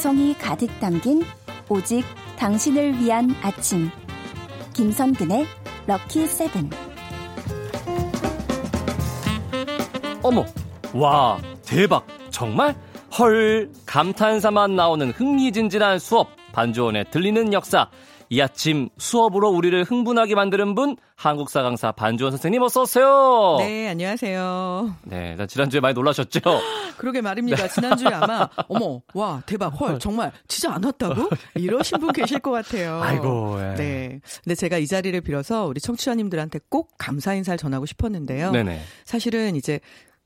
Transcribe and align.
감성이 0.00 0.32
가득 0.32 0.70
담긴 0.80 1.22
오직 1.68 2.02
당신을 2.38 3.00
위한 3.00 3.34
아침. 3.42 3.90
김선근의 4.72 5.44
럭키 5.86 6.26
세븐. 6.26 6.70
어머, 10.22 10.46
와, 10.94 11.38
대박. 11.66 12.06
정말? 12.30 12.74
헐, 13.18 13.70
감탄사만 13.84 14.74
나오는 14.74 15.10
흥미진진한 15.10 15.98
수업. 15.98 16.28
반주원의 16.54 17.10
들리는 17.10 17.52
역사. 17.52 17.90
이 18.32 18.40
아침 18.40 18.88
수업으로 18.96 19.50
우리를 19.50 19.82
흥분하게 19.82 20.36
만드는 20.36 20.76
분 20.76 20.96
한국사 21.16 21.62
강사 21.62 21.90
반주원 21.90 22.30
선생님 22.30 22.62
어서 22.62 22.82
오세요. 22.82 23.56
네, 23.58 23.88
안녕하세요. 23.88 24.94
네, 25.02 25.36
지난주에 25.48 25.80
많이 25.80 25.94
놀라셨죠? 25.94 26.40
그러게 26.96 27.22
말입니다. 27.22 27.66
지난주에 27.66 28.06
아마 28.06 28.48
어머, 28.68 29.00
와, 29.14 29.42
대박. 29.46 29.70
헐, 29.70 29.98
정말 29.98 30.30
진짜 30.46 30.72
안 30.72 30.84
왔다고? 30.84 31.28
이러신 31.56 31.98
분 31.98 32.12
계실 32.12 32.38
것 32.38 32.52
같아요. 32.52 33.02
아이고. 33.02 33.58
예. 33.58 33.74
네. 33.74 34.20
근데 34.44 34.54
제가 34.54 34.78
이 34.78 34.86
자리를 34.86 35.20
빌어서 35.22 35.66
우리 35.66 35.80
청취자님들한테 35.80 36.60
꼭 36.68 36.92
감사 36.98 37.34
인사를 37.34 37.58
전하고 37.58 37.84
싶었는데요. 37.84 38.52
네네. 38.52 38.80
사실은 39.06 39.56
이제 39.56 39.80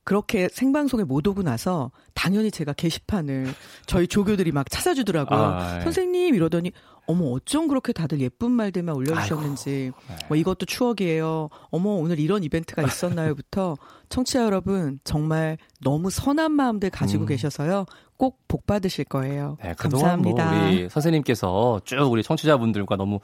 그렇게 0.05 0.48
생방송에 0.53 1.05
못 1.05 1.27
오고 1.27 1.43
나서 1.43 1.91
당연히 2.12 2.51
제가 2.51 2.75
게시판을 2.75 3.55
저희 3.87 4.07
조교들이 4.07 4.53
막 4.53 4.69
찾아주더라고요. 4.69 5.41
아, 5.41 5.77
예. 5.79 5.81
선생님 5.81 6.34
이러더니 6.34 6.73
어머 7.07 7.27
어쩜 7.27 7.69
그렇게 7.69 7.93
다들 7.93 8.21
예쁜 8.21 8.51
말들만 8.51 8.95
올려주셨는지 8.95 9.93
네. 10.09 10.17
뭐 10.29 10.37
이것도 10.37 10.67
추억이에요. 10.67 11.49
어머 11.71 11.91
오늘 11.91 12.19
이런 12.19 12.43
이벤트가 12.45 12.83
있었나요부터 12.83 13.77
청취자 14.09 14.45
여러분 14.45 15.01
정말 15.05 15.59
너무 15.83 16.11
선한 16.11 16.53
마음들 16.53 16.91
가지고 16.91 17.25
음. 17.25 17.27
계셔서요. 17.27 17.87
꼭 18.17 18.45
복 18.55 18.67
받으실 18.67 19.05
거예요. 19.05 19.56
네, 19.61 19.69
뭐 19.70 19.75
감사합니다. 19.77 20.67
우리 20.67 20.89
선생님께서 20.89 21.81
쭉 21.84 21.97
우리 22.09 22.23
청취자분들과 22.23 22.95
너무 22.95 23.19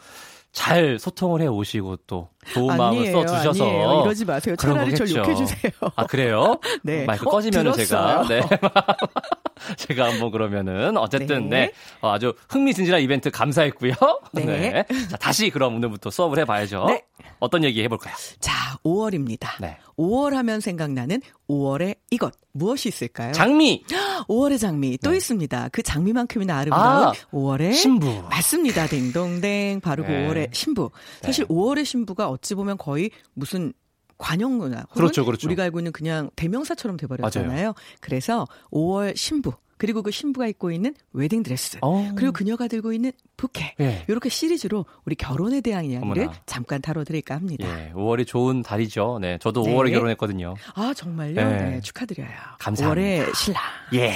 잘 0.53 0.99
소통을 0.99 1.43
해 1.43 1.47
오시고 1.47 1.99
또 2.07 2.29
좋은 2.53 2.77
마음을 2.77 2.99
아니에요, 2.99 3.13
써 3.13 3.27
주셔서. 3.27 4.03
이러지 4.03 4.25
마세요. 4.25 4.57
차라리 4.57 4.95
절 4.97 5.07
거겠죠. 5.07 5.19
욕해 5.21 5.35
주세요. 5.35 5.73
아 5.95 6.07
그래요? 6.07 6.59
네. 6.83 7.05
마이크 7.05 7.29
어, 7.29 7.41
들었어요. 7.41 7.85
제가 7.87 8.27
네. 8.29 8.43
제가 9.77 10.11
한번 10.11 10.31
그러면은 10.31 10.97
어쨌든 10.97 11.49
네, 11.49 11.67
네. 11.67 11.73
어, 12.01 12.11
아주 12.11 12.35
흥미진진한 12.49 13.01
이벤트 13.01 13.31
감사했고요. 13.31 13.93
네. 14.33 14.85
자 15.09 15.17
다시 15.17 15.51
그럼 15.51 15.77
오늘부터 15.77 16.11
수업을 16.11 16.39
해봐야죠. 16.41 16.87
네. 16.87 17.05
어떤 17.39 17.65
얘기 17.65 17.83
해볼까요? 17.83 18.15
자, 18.39 18.53
5월입니다. 18.85 19.61
네. 20.01 20.07
5월 20.07 20.31
하면 20.33 20.61
생각나는 20.61 21.21
5월의 21.49 21.97
이것 22.11 22.33
무엇이 22.53 22.89
있을까요? 22.89 23.33
장미 23.33 23.85
5월의 24.29 24.59
장미 24.59 24.99
또 24.99 25.11
네. 25.11 25.17
있습니다. 25.19 25.69
그 25.73 25.83
장미만큼이나 25.83 26.57
아름다운 26.59 27.09
아, 27.09 27.13
5월의 27.33 27.75
신부. 27.75 28.23
맞습니다. 28.31 28.87
딩동댕 28.87 29.81
바로 29.81 30.05
그 30.05 30.11
네. 30.11 30.29
5월의 30.29 30.55
신부. 30.55 30.91
사실 31.23 31.47
네. 31.47 31.55
5월의 31.55 31.85
신부가 31.85 32.29
어찌 32.29 32.55
보면 32.55 32.79
거의 32.79 33.11
무슨 33.35 33.73
관용문화 34.19 34.85
그렇죠, 34.95 35.25
그렇죠. 35.25 35.47
우리가 35.49 35.63
알고 35.65 35.81
있는 35.81 35.93
그냥 35.93 36.31
대명사처럼 36.37 36.97
돼버렸잖아요. 36.99 37.75
그래서 38.01 38.47
5월 38.71 39.17
신부 39.17 39.53
그리고 39.81 40.03
그 40.03 40.11
신부가 40.11 40.47
입고 40.47 40.71
있는 40.73 40.95
웨딩 41.15 41.43
드레스 41.43 41.79
어. 41.81 42.13
그리고 42.15 42.33
그녀가 42.33 42.69
들고 42.69 42.93
있는 42.93 43.13
부케 43.39 43.75
예. 43.81 44.05
이렇게 44.09 44.29
시리즈로 44.29 44.85
우리 45.07 45.15
결혼에 45.15 45.63
대한 45.63 45.87
이야기를 45.87 46.23
어머나. 46.23 46.39
잠깐 46.45 46.83
다뤄드릴까 46.83 47.35
합니다. 47.35 47.67
예, 47.67 47.91
5월이 47.95 48.27
좋은 48.27 48.63
달이죠. 48.63 49.21
네, 49.23 49.39
저도 49.41 49.63
네. 49.63 49.75
5월에 49.75 49.91
결혼했거든요. 49.91 50.55
아 50.75 50.93
정말요? 50.95 51.33
네. 51.33 51.45
네, 51.45 51.81
축하드려요. 51.81 52.29
감사합니다. 52.59 53.25
5월의 53.25 53.35
신랑. 53.35 53.63
예. 53.95 54.13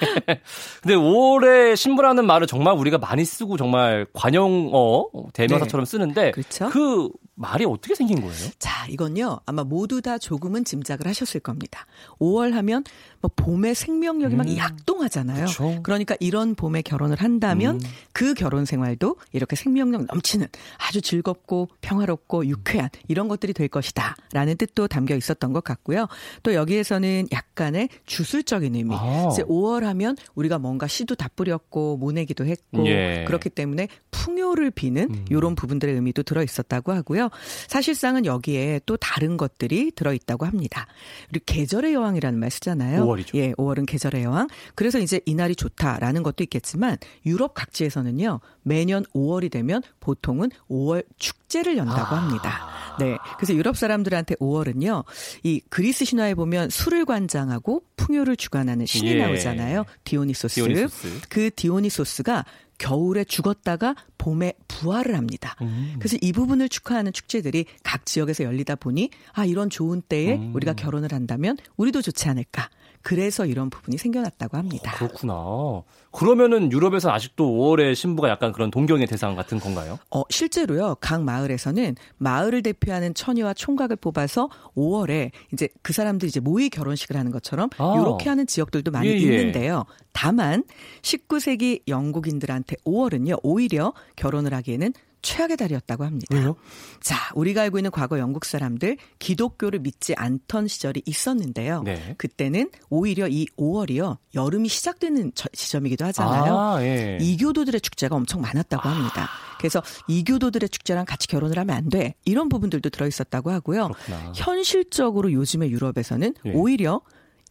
근데 0.82 0.94
5월에 0.96 1.76
신부라는 1.76 2.26
말을 2.26 2.46
정말 2.46 2.74
우리가 2.74 2.98
많이 2.98 3.24
쓰고 3.24 3.56
정말 3.56 4.06
관용어 4.12 5.08
대명사처럼 5.32 5.86
쓰는데 5.86 6.32
그렇죠. 6.32 6.68
그 6.68 7.08
말이 7.40 7.64
어떻게 7.64 7.94
생긴 7.94 8.20
거예요? 8.20 8.34
자, 8.58 8.86
이건요. 8.88 9.40
아마 9.46 9.64
모두 9.64 10.02
다 10.02 10.18
조금은 10.18 10.64
짐작을 10.64 11.06
하셨을 11.06 11.40
겁니다. 11.40 11.86
5월 12.18 12.52
하면 12.52 12.84
뭐 13.22 13.30
봄의 13.34 13.74
생명력이 13.74 14.36
막 14.36 14.46
음. 14.46 14.58
약동하잖아요. 14.58 15.46
그쵸. 15.46 15.82
러니까 15.86 16.16
이런 16.20 16.54
봄에 16.54 16.82
결혼을 16.82 17.16
한다면 17.16 17.76
음. 17.76 17.80
그 18.12 18.34
결혼 18.34 18.66
생활도 18.66 19.16
이렇게 19.32 19.56
생명력 19.56 20.04
넘치는 20.04 20.48
아주 20.76 21.00
즐겁고 21.00 21.70
평화롭고 21.80 22.46
유쾌한 22.46 22.90
이런 23.08 23.26
것들이 23.28 23.54
될 23.54 23.68
것이다. 23.68 24.16
라는 24.32 24.58
뜻도 24.58 24.86
담겨 24.88 25.16
있었던 25.16 25.54
것 25.54 25.64
같고요. 25.64 26.08
또 26.42 26.52
여기에서는 26.52 27.28
약간의 27.32 27.88
주술적인 28.04 28.74
의미. 28.74 28.94
아. 28.94 29.30
이제 29.32 29.42
5월 29.44 29.84
하면 29.84 30.16
우리가 30.34 30.58
뭔가 30.58 30.86
씨도 30.86 31.14
다 31.14 31.28
뿌렸고 31.34 31.96
모내기도 31.96 32.44
했고 32.44 32.86
예. 32.86 33.24
그렇기 33.26 33.48
때문에 33.48 33.88
풍요를 34.10 34.70
비는 34.70 35.08
음. 35.10 35.24
이런 35.30 35.54
부분들의 35.54 35.94
의미도 35.94 36.22
들어 36.24 36.42
있었다고 36.42 36.92
하고요. 36.92 37.29
사실상은 37.68 38.24
여기에 38.24 38.80
또 38.86 38.96
다른 38.96 39.36
것들이 39.36 39.92
들어 39.92 40.12
있다고 40.12 40.46
합니다. 40.46 40.86
그리고 41.28 41.44
계절의 41.46 41.94
여왕이라는 41.94 42.38
말 42.38 42.50
쓰잖아요. 42.50 43.04
5월이죠. 43.06 43.34
예, 43.36 43.52
5월은 43.52 43.86
계절의 43.86 44.24
여왕. 44.24 44.48
그래서 44.74 44.98
이제 44.98 45.20
이날이 45.26 45.56
좋다라는 45.56 46.22
것도 46.22 46.44
있겠지만 46.44 46.96
유럽 47.26 47.54
각지에서는요. 47.54 48.40
매년 48.62 49.04
5월이 49.14 49.50
되면 49.50 49.82
보통은 50.00 50.50
5월 50.70 51.04
축제를 51.18 51.76
연다고 51.76 52.14
아. 52.14 52.20
합니다. 52.20 52.68
네. 52.98 53.16
그래서 53.36 53.54
유럽 53.54 53.76
사람들한테 53.76 54.36
5월은요. 54.36 55.04
이 55.42 55.60
그리스 55.70 56.04
신화에 56.04 56.34
보면 56.34 56.70
술을 56.70 57.04
관장하고 57.04 57.82
풍요를 57.96 58.36
주관하는 58.36 58.86
신이 58.86 59.10
예. 59.12 59.18
나오잖아요. 59.18 59.84
디오니소스. 60.04 60.56
디오니소스. 60.56 61.20
그 61.28 61.50
디오니소스가 61.54 62.44
겨울에 62.80 63.24
죽었다가 63.24 63.94
봄에 64.18 64.54
부활을 64.66 65.16
합니다. 65.16 65.54
음. 65.60 65.96
그래서 65.98 66.16
이 66.20 66.32
부분을 66.32 66.68
축하하는 66.68 67.12
축제들이 67.12 67.66
각 67.84 68.06
지역에서 68.06 68.42
열리다 68.44 68.76
보니 68.76 69.10
아 69.32 69.44
이런 69.44 69.68
좋은 69.70 70.00
때에 70.00 70.36
음. 70.36 70.54
우리가 70.54 70.72
결혼을 70.72 71.12
한다면 71.12 71.56
우리도 71.76 72.02
좋지 72.02 72.28
않을까. 72.28 72.70
그래서 73.02 73.46
이런 73.46 73.70
부분이 73.70 73.96
생겨났다고 73.96 74.56
합니다. 74.56 74.92
그렇구나. 74.92 75.82
그러면은 76.12 76.70
유럽에서 76.72 77.10
아직도 77.10 77.46
5월에 77.46 77.94
신부가 77.94 78.28
약간 78.28 78.52
그런 78.52 78.70
동경의 78.70 79.06
대상 79.06 79.36
같은 79.36 79.58
건가요? 79.58 79.98
어, 80.10 80.22
실제로요, 80.28 80.96
각 81.00 81.22
마을에서는 81.22 81.96
마을을 82.18 82.62
대표하는 82.62 83.14
처녀와 83.14 83.54
총각을 83.54 83.96
뽑아서 83.96 84.48
5월에 84.76 85.30
이제 85.52 85.68
그 85.82 85.92
사람들이 85.92 86.28
이제 86.28 86.40
모의 86.40 86.68
결혼식을 86.68 87.16
하는 87.16 87.30
것처럼 87.30 87.70
아. 87.78 87.96
이렇게 87.98 88.28
하는 88.28 88.46
지역들도 88.46 88.90
많이 88.90 89.08
예, 89.08 89.12
예. 89.12 89.18
있는데요. 89.18 89.84
다만 90.12 90.64
19세기 91.02 91.82
영국인들한테 91.88 92.76
5월은요, 92.84 93.40
오히려 93.42 93.92
결혼을 94.16 94.52
하기에는 94.54 94.92
최악의 95.22 95.56
달이었다고 95.56 96.04
합니다. 96.04 96.26
왜요? 96.34 96.56
자, 97.02 97.16
우리가 97.34 97.62
알고 97.62 97.78
있는 97.78 97.90
과거 97.90 98.18
영국 98.18 98.44
사람들 98.44 98.96
기독교를 99.18 99.80
믿지 99.80 100.14
않던 100.16 100.68
시절이 100.68 101.02
있었는데요. 101.06 101.82
네. 101.82 102.14
그때는 102.18 102.70
오히려 102.88 103.28
이 103.28 103.46
5월이요, 103.58 104.18
여름이 104.34 104.68
시작되는 104.68 105.32
저- 105.34 105.48
지점이기도 105.52 106.04
하잖아요. 106.06 106.58
아, 106.58 106.82
예. 106.82 107.18
이교도들의 107.20 107.80
축제가 107.80 108.16
엄청 108.16 108.40
많았다고 108.40 108.88
합니다. 108.88 109.28
그래서 109.58 109.82
이교도들의 110.08 110.68
축제랑 110.70 111.04
같이 111.04 111.28
결혼을 111.28 111.58
하면 111.58 111.76
안 111.76 111.88
돼. 111.88 112.14
이런 112.24 112.48
부분들도 112.48 112.88
들어 112.90 113.06
있었다고 113.06 113.50
하고요. 113.50 113.88
그렇구나. 113.88 114.32
현실적으로 114.34 115.32
요즘에 115.32 115.68
유럽에서는 115.70 116.34
예. 116.46 116.52
오히려 116.52 117.00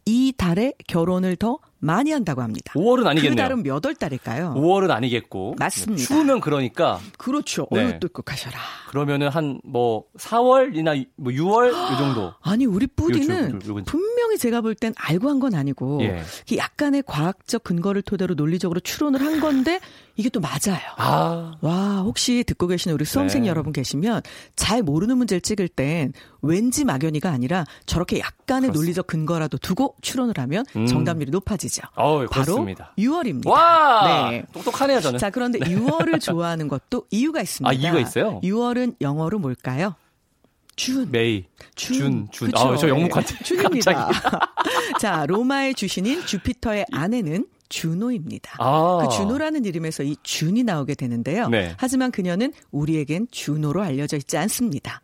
이 0.06 0.32
달에 0.36 0.72
결혼을 0.88 1.36
더 1.36 1.58
많이 1.80 2.12
한다고 2.12 2.42
합니다. 2.42 2.72
5월은 2.74 3.02
그 3.02 3.08
아니겠네요. 3.08 3.36
달은 3.36 3.62
몇 3.62 3.84
월 3.84 3.94
달일까요? 3.94 4.54
5월은 4.56 4.90
아니겠고. 4.90 5.56
맞습니다. 5.58 6.04
추우면 6.04 6.40
그러니까 6.40 7.00
그렇죠. 7.18 7.66
네. 7.72 7.84
어휴 7.84 7.98
똑똑하셔라. 8.00 8.58
그러면은 8.90 9.28
한 9.28 9.60
뭐 9.64 10.04
4월이나 10.18 11.06
뭐 11.16 11.32
6월 11.32 11.68
요 11.68 11.96
정도. 11.98 12.32
아니 12.42 12.66
우리 12.66 12.86
뿌디는. 12.86 13.58
분명히 13.86 14.38
제가 14.38 14.60
볼 14.60 14.74
땐 14.74 14.92
알고 14.96 15.28
한 15.28 15.40
건 15.40 15.54
아니고 15.54 16.00
예. 16.02 16.22
약간의 16.56 17.02
과학적 17.06 17.64
근거를 17.64 18.02
토대로 18.02 18.34
논리적으로 18.34 18.78
추론을 18.80 19.20
한 19.22 19.40
건데 19.40 19.80
이게 20.16 20.28
또 20.28 20.38
맞아요. 20.40 20.80
아, 20.98 21.54
와, 21.62 22.02
혹시 22.02 22.44
듣고 22.46 22.66
계시는 22.66 22.94
우리 22.94 23.06
수험생 23.06 23.42
네. 23.42 23.48
여러분 23.48 23.72
계시면 23.72 24.20
잘 24.54 24.82
모르는 24.82 25.16
문제를 25.16 25.40
찍을 25.40 25.68
땐 25.68 26.12
왠지 26.42 26.84
막연히가 26.84 27.30
아니라 27.30 27.64
저렇게 27.86 28.18
약간의 28.18 28.68
그렇습니다. 28.68 28.78
논리적 28.78 29.06
근거라도 29.06 29.56
두고 29.56 29.94
추론을 30.02 30.34
하면 30.38 30.66
음. 30.76 30.86
정답률이 30.86 31.30
높아지 31.30 31.69
죠. 31.70 31.82
어우, 31.94 32.26
바로 32.28 32.44
그렇습니다. 32.44 32.92
6월입니다. 32.98 33.48
와! 33.48 34.30
네. 34.30 34.44
똑똑하네요, 34.52 35.00
저는. 35.00 35.18
자, 35.18 35.30
그런데 35.30 35.58
6월을 35.60 36.20
좋아하는 36.20 36.68
것도 36.68 37.06
이유가 37.10 37.40
있습니다. 37.40 37.68
아, 37.68 37.72
이유가 37.72 37.98
있어요? 38.00 38.40
6월은 38.42 38.96
영어로 39.00 39.38
뭘까요? 39.38 39.94
준. 40.76 41.10
메이. 41.10 41.44
준. 41.74 42.28
준, 42.30 42.50
준. 42.50 42.50
아, 42.56 42.76
저 42.76 42.88
영문관 42.88 43.24
네. 43.24 43.44
준입니다. 43.44 44.10
자, 45.00 45.26
로마의 45.26 45.74
주신인 45.74 46.24
주피터의 46.24 46.86
아내는 46.92 47.46
주노입니다. 47.68 48.56
아. 48.58 48.98
그 49.02 49.16
주노라는 49.16 49.64
이름에서 49.64 50.02
이 50.02 50.16
준이 50.22 50.64
나오게 50.64 50.94
되는데요. 50.94 51.48
네. 51.48 51.74
하지만 51.78 52.10
그녀는 52.10 52.52
우리에겐 52.70 53.28
주노로 53.30 53.82
알려져 53.82 54.16
있지 54.16 54.36
않습니다. 54.36 55.00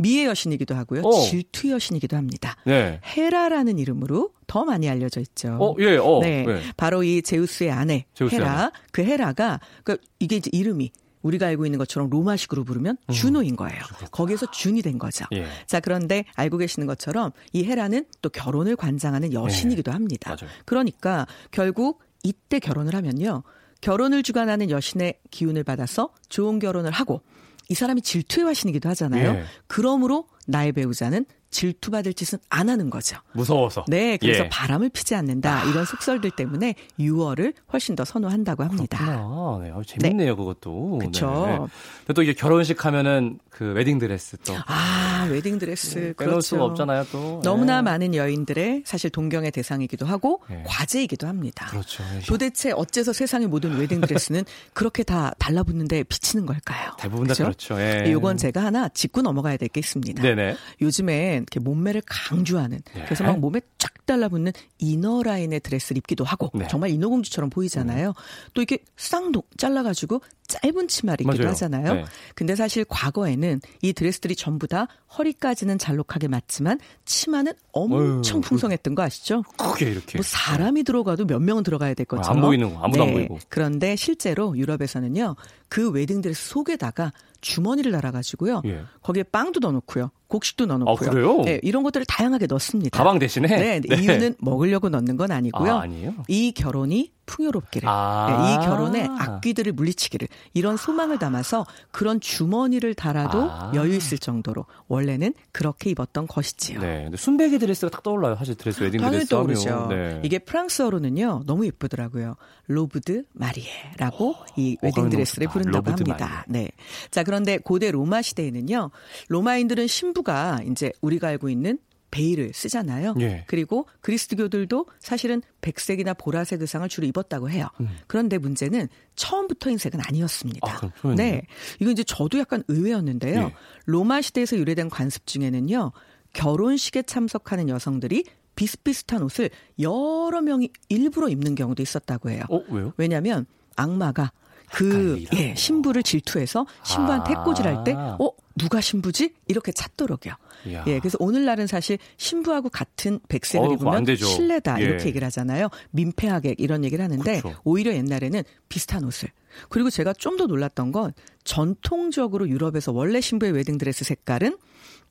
미의 0.00 0.26
여신이기도 0.26 0.74
하고요. 0.74 1.02
어. 1.02 1.20
질투의 1.22 1.74
여신이기도 1.74 2.16
합니다. 2.16 2.56
네. 2.64 3.00
헤라라는 3.04 3.78
이름으로 3.78 4.30
더 4.46 4.64
많이 4.64 4.88
알려져 4.88 5.20
있죠. 5.20 5.56
어, 5.60 5.76
예, 5.78 5.96
어. 5.96 6.20
네, 6.22 6.44
네. 6.44 6.60
바로 6.76 7.02
이 7.02 7.22
제우스의 7.22 7.70
아내 7.70 8.06
제우스의 8.14 8.40
헤라. 8.40 8.52
아내. 8.52 8.70
그 8.92 9.02
헤라가 9.04 9.60
그 9.84 9.98
이게 10.18 10.36
이제 10.36 10.50
이름이 10.52 10.90
우리가 11.22 11.46
알고 11.48 11.66
있는 11.66 11.78
것처럼 11.78 12.08
로마식으로 12.08 12.64
부르면 12.64 12.96
주노인 13.12 13.54
거예요. 13.56 13.82
거기에서 14.10 14.50
준이 14.50 14.80
된 14.80 14.98
거죠. 14.98 15.26
음. 15.32 15.38
예. 15.38 15.46
자, 15.66 15.78
그런데 15.78 16.24
알고 16.34 16.56
계시는 16.56 16.86
것처럼 16.86 17.32
이 17.52 17.64
헤라는 17.64 18.06
또 18.22 18.30
결혼을 18.30 18.74
관장하는 18.76 19.34
여신이기도 19.34 19.92
합니다. 19.92 20.34
네. 20.34 20.46
맞아요. 20.46 20.56
그러니까 20.64 21.26
결국 21.50 22.00
이때 22.22 22.58
결혼을 22.58 22.94
하면요. 22.94 23.42
결혼을 23.82 24.22
주관하는 24.22 24.70
여신의 24.70 25.14
기운을 25.30 25.64
받아서 25.64 26.10
좋은 26.28 26.58
결혼을 26.58 26.90
하고 26.90 27.22
이 27.70 27.74
사람이 27.74 28.02
질투의 28.02 28.46
화신이기도 28.46 28.88
하잖아요. 28.90 29.30
예. 29.30 29.44
그러므로 29.68 30.26
나의 30.46 30.72
배우자는 30.72 31.24
질투받을 31.50 32.14
짓은 32.14 32.38
안 32.48 32.68
하는 32.68 32.90
거죠. 32.90 33.16
무서워서. 33.32 33.84
네, 33.88 34.16
그래서 34.16 34.44
예. 34.44 34.48
바람을 34.48 34.90
피지 34.90 35.14
않는다. 35.14 35.64
이런 35.64 35.84
속설들 35.84 36.30
때문에 36.32 36.74
6월을 36.98 37.54
훨씬 37.72 37.96
더 37.96 38.04
선호한다고 38.04 38.62
합니다. 38.62 38.98
그렇구나. 39.04 39.58
네. 39.64 39.70
아, 39.74 39.82
재밌네요, 39.84 40.36
그것도. 40.36 40.98
그쵸. 40.98 41.68
네. 42.06 42.14
또 42.14 42.22
이게 42.22 42.34
결혼식 42.34 42.84
하면은 42.84 43.38
그 43.48 43.72
웨딩 43.72 43.98
드레스 43.98 44.36
또. 44.44 44.54
아, 44.66 45.26
웨딩 45.30 45.58
드레스. 45.58 45.94
빼놓을 45.94 46.14
그렇죠. 46.14 46.40
수가 46.40 46.64
없잖아요, 46.66 47.06
또. 47.10 47.40
너무나 47.42 47.76
네. 47.76 47.82
많은 47.82 48.14
여인들의 48.14 48.82
사실 48.86 49.10
동경의 49.10 49.50
대상이기도 49.50 50.06
하고 50.06 50.42
네. 50.48 50.62
과제이기도 50.66 51.26
합니다. 51.26 51.66
그렇죠. 51.66 52.02
도대체 52.26 52.72
어째서 52.72 53.12
세상의 53.12 53.48
모든 53.48 53.76
웨딩 53.76 54.00
드레스는 54.02 54.44
그렇게 54.72 55.02
다 55.02 55.32
달라붙는데 55.38 56.04
비치는 56.04 56.46
걸까요? 56.46 56.92
대부분 56.98 57.26
다? 57.26 57.34
그렇죠. 57.34 57.80
예. 57.80 58.04
요건 58.12 58.36
제가 58.36 58.62
하나 58.64 58.88
짚고 58.88 59.22
넘어가야 59.22 59.56
될 59.56 59.70
게 59.70 59.78
있습니다. 59.80 60.20
네네. 60.20 60.56
요즘엔 60.82 61.42
이렇게 61.42 61.60
몸매를 61.60 62.02
강조하는 62.06 62.80
네. 62.94 63.04
그래서 63.04 63.24
막 63.24 63.38
몸에 63.38 63.60
쫙 63.78 63.90
달라붙는 64.06 64.52
인어 64.78 65.22
라인의 65.22 65.60
드레스를 65.60 65.98
입기도 65.98 66.24
하고 66.24 66.50
네. 66.54 66.64
음. 66.64 66.68
정말 66.68 66.90
인어공주처럼 66.90 67.50
보이잖아요. 67.50 68.14
또 68.54 68.60
이렇게 68.60 68.78
쌍둥 68.96 69.50
잘라가지고 69.56 70.20
짧은 70.50 70.88
치마를 70.88 71.24
입기도 71.24 71.44
맞아요. 71.44 71.52
하잖아요. 71.52 71.94
네. 71.94 72.04
근데 72.34 72.54
사실 72.56 72.84
과거에는 72.84 73.60
이 73.82 73.92
드레스들이 73.92 74.34
전부 74.36 74.66
다 74.66 74.88
허리까지는 75.16 75.78
잘록하게 75.78 76.28
맞지만 76.28 76.78
치마는 77.04 77.52
엄청 77.72 78.38
어휴, 78.38 78.42
풍성했던 78.42 78.94
거 78.94 79.02
아시죠? 79.02 79.42
크게 79.56 79.90
이렇게. 79.90 80.18
뭐 80.18 80.22
사람이 80.24 80.82
들어가도 80.82 81.26
몇 81.26 81.40
명은 81.40 81.62
들어가야 81.62 81.94
될 81.94 82.04
것처럼 82.06 82.36
안 82.38 82.42
보이는 82.44 82.74
거, 82.74 82.80
아무도 82.82 83.02
안 83.04 83.12
보이고. 83.12 83.38
그런데 83.48 83.96
실제로 83.96 84.56
유럽에서는요 84.56 85.36
그 85.68 85.90
웨딩드레스 85.90 86.48
속에다가 86.50 87.12
주머니를 87.40 87.90
달아가지고요 87.92 88.62
예. 88.66 88.82
거기에 89.02 89.22
빵도 89.22 89.60
넣어놓고요 89.60 90.10
곡식도 90.26 90.66
넣어놓고요 90.66 91.08
아, 91.08 91.10
그래요? 91.10 91.42
네, 91.42 91.58
이런 91.62 91.82
것들을 91.82 92.04
다양하게 92.06 92.46
넣습니다. 92.46 92.96
가방 92.96 93.18
대신에? 93.18 93.48
네, 93.48 93.80
네. 93.80 93.96
이유는 93.96 94.34
먹으려고 94.38 94.88
넣는 94.90 95.16
건 95.16 95.30
아니고요. 95.30 95.72
아, 95.72 95.82
아니에요? 95.82 96.14
이 96.28 96.52
결혼이 96.52 97.12
풍요롭기를, 97.30 97.88
아. 97.88 98.26
네, 98.28 98.52
이 98.52 98.66
결혼에 98.66 99.08
악귀들을 99.08 99.72
물리치기를 99.72 100.26
이런 100.52 100.76
소망을 100.76 101.18
담아서 101.18 101.64
그런 101.92 102.18
주머니를 102.20 102.94
달아도 102.94 103.50
아. 103.50 103.72
여유 103.74 103.94
있을 103.94 104.18
정도로 104.18 104.66
원래는 104.88 105.34
그렇게 105.52 105.90
입었던 105.90 106.26
것이지요. 106.26 106.80
네. 106.80 107.04
근데 107.04 107.16
순백의 107.16 107.60
드레스가 107.60 107.90
딱 107.90 108.02
떠올라요. 108.02 108.34
사실 108.36 108.56
드레스 108.56 108.82
웨딩 108.82 109.00
드레스. 109.00 109.26
떠오르죠. 109.28 109.86
네. 109.90 110.20
이게 110.24 110.38
프랑스어로는요 110.40 111.44
너무 111.46 111.64
예쁘더라고요. 111.66 112.34
robe 112.66 113.05
de 113.05 113.24
mariée라고 113.32 114.34
이 114.56 114.76
어, 114.82 114.86
웨딩 114.86 115.08
드레스를. 115.10 115.46
부른다고 115.48 115.90
합니다. 115.90 116.44
네. 116.48 116.68
자 117.10 117.22
그런데 117.22 117.58
고대 117.58 117.90
로마 117.90 118.22
시대에는요 118.22 118.90
로마인들은 119.28 119.86
신부가 119.86 120.60
이제 120.68 120.92
우리가 121.00 121.28
알고 121.28 121.48
있는 121.48 121.78
베일을 122.10 122.52
쓰잖아요. 122.54 123.14
예. 123.20 123.44
그리고 123.46 123.86
그리스도교들도 124.00 124.86
사실은 124.98 125.42
백색이나 125.60 126.14
보라색 126.14 126.60
의상을 126.60 126.88
주로 126.88 127.06
입었다고 127.06 127.50
해요. 127.50 127.68
그런데 128.06 128.38
문제는 128.38 128.88
처음부터 129.14 129.70
흰색은 129.70 130.00
아니었습니다. 130.06 130.80
음. 131.04 131.10
아? 131.10 131.14
네. 131.14 131.42
이건 131.80 131.92
이제 131.92 132.04
저도 132.04 132.38
약간 132.38 132.64
의외였는데요. 132.68 133.40
예. 133.40 133.54
로마 133.86 134.20
시대에서 134.20 134.56
유래된 134.56 134.90
관습 134.90 135.26
중에는요. 135.26 135.92
결혼식에 136.32 137.02
참석하는 137.02 137.68
여성들이 137.68 138.24
비슷비슷한 138.56 139.22
옷을 139.22 139.50
여러 139.78 140.40
명이 140.42 140.70
일부러 140.88 141.28
입는 141.28 141.54
경우도 141.54 141.82
있었다고 141.82 142.30
해요. 142.30 142.42
어, 142.50 142.62
왜요? 142.68 142.92
왜냐하면 142.96 143.46
악마가 143.76 144.32
그. 144.72 145.24
예, 145.34 145.54
신부를 145.54 146.02
질투해서 146.02 146.66
신부한테 146.84 147.34
아. 147.34 147.38
해코지할 147.38 147.84
때, 147.84 147.94
어 147.94 148.30
누가 148.60 148.80
신부지? 148.80 149.34
이렇게 149.48 149.72
찾도록요. 149.72 150.34
이야. 150.66 150.84
예, 150.86 150.98
그래서 150.98 151.16
오늘날은 151.20 151.66
사실 151.66 151.98
신부하고 152.18 152.68
같은 152.68 153.18
백색을 153.28 153.66
어우, 153.66 153.88
안 153.88 154.02
입으면. 154.02 154.16
신뢰다 154.16 154.80
예. 154.80 154.84
이렇게 154.84 155.06
얘기를 155.06 155.24
하잖아요. 155.26 155.68
민폐하객 155.90 156.60
이런 156.60 156.84
얘기를 156.84 157.02
하는데 157.02 157.40
그렇죠. 157.40 157.60
오히려 157.64 157.94
옛날에는 157.94 158.42
비슷한 158.68 159.04
옷을 159.04 159.30
그리고 159.68 159.88
제가 159.90 160.12
좀 160.12 160.36
더 160.36 160.46
놀랐던 160.46 160.92
건 160.92 161.12
전통적으로 161.44 162.48
유럽에서 162.48 162.92
원래 162.92 163.20
신부의 163.20 163.52
웨딩드레스 163.52 164.04
색깔은 164.04 164.56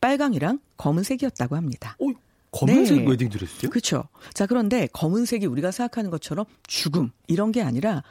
빨강이랑 0.02 0.60
검은색이었다고 0.78 1.56
합니다. 1.56 1.98
어, 2.00 2.06
검은색 2.52 3.00
네. 3.04 3.10
웨딩 3.10 3.30
드레스요? 3.30 3.70
그렇죠. 3.70 4.06
자, 4.34 4.46
그런데 4.48 4.88
검은색이 4.94 5.46
우리가 5.46 5.72
생각하는 5.72 6.10
것처럼 6.10 6.46
죽음 6.68 7.12
이런 7.28 7.52
게 7.52 7.62
아니라 7.62 8.02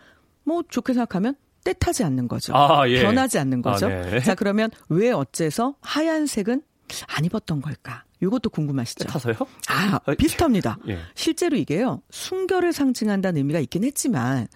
뭐 0.45 0.63
좋게 0.69 0.93
생각하면 0.93 1.35
때타지 1.73 2.05
않는 2.05 2.29
거죠. 2.29 2.55
아, 2.55 2.89
예. 2.89 3.03
변하지 3.03 3.39
않는 3.39 3.63
거죠. 3.63 3.87
아, 3.87 3.89
네. 3.89 4.21
자, 4.21 4.35
그러면 4.35 4.71
왜 4.89 5.11
어째서 5.11 5.77
하얀색은 5.81 6.63
안 7.09 7.25
입었던 7.25 7.61
걸까? 7.61 8.05
이것도 8.21 8.51
궁금하시죠? 8.51 9.05
타서요? 9.05 9.35
아, 9.69 10.01
아, 10.05 10.15
비슷합니다. 10.15 10.79
예. 10.89 10.99
실제로 11.15 11.57
이게요, 11.57 12.03
순결을 12.11 12.73
상징한다는 12.73 13.39
의미가 13.39 13.61
있긴 13.61 13.85
했지만, 13.85 14.49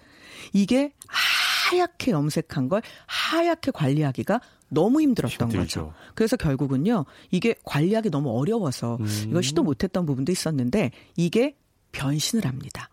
이게 0.51 0.91
하얗게 1.07 2.11
염색한 2.11 2.67
걸 2.69 2.81
하얗게 3.07 3.71
관리하기가 3.71 4.41
너무 4.69 5.01
힘들었던 5.01 5.51
힘들죠. 5.51 5.81
거죠. 5.81 5.93
그래서 6.15 6.35
결국은요, 6.35 7.05
이게 7.31 7.55
관리하기 7.63 8.09
너무 8.09 8.37
어려워서 8.37 8.97
음. 8.99 9.25
이걸 9.29 9.43
시도 9.43 9.63
못했던 9.63 10.05
부분도 10.05 10.31
있었는데, 10.31 10.91
이게 11.15 11.55
변신을 11.93 12.45
합니다. 12.45 12.89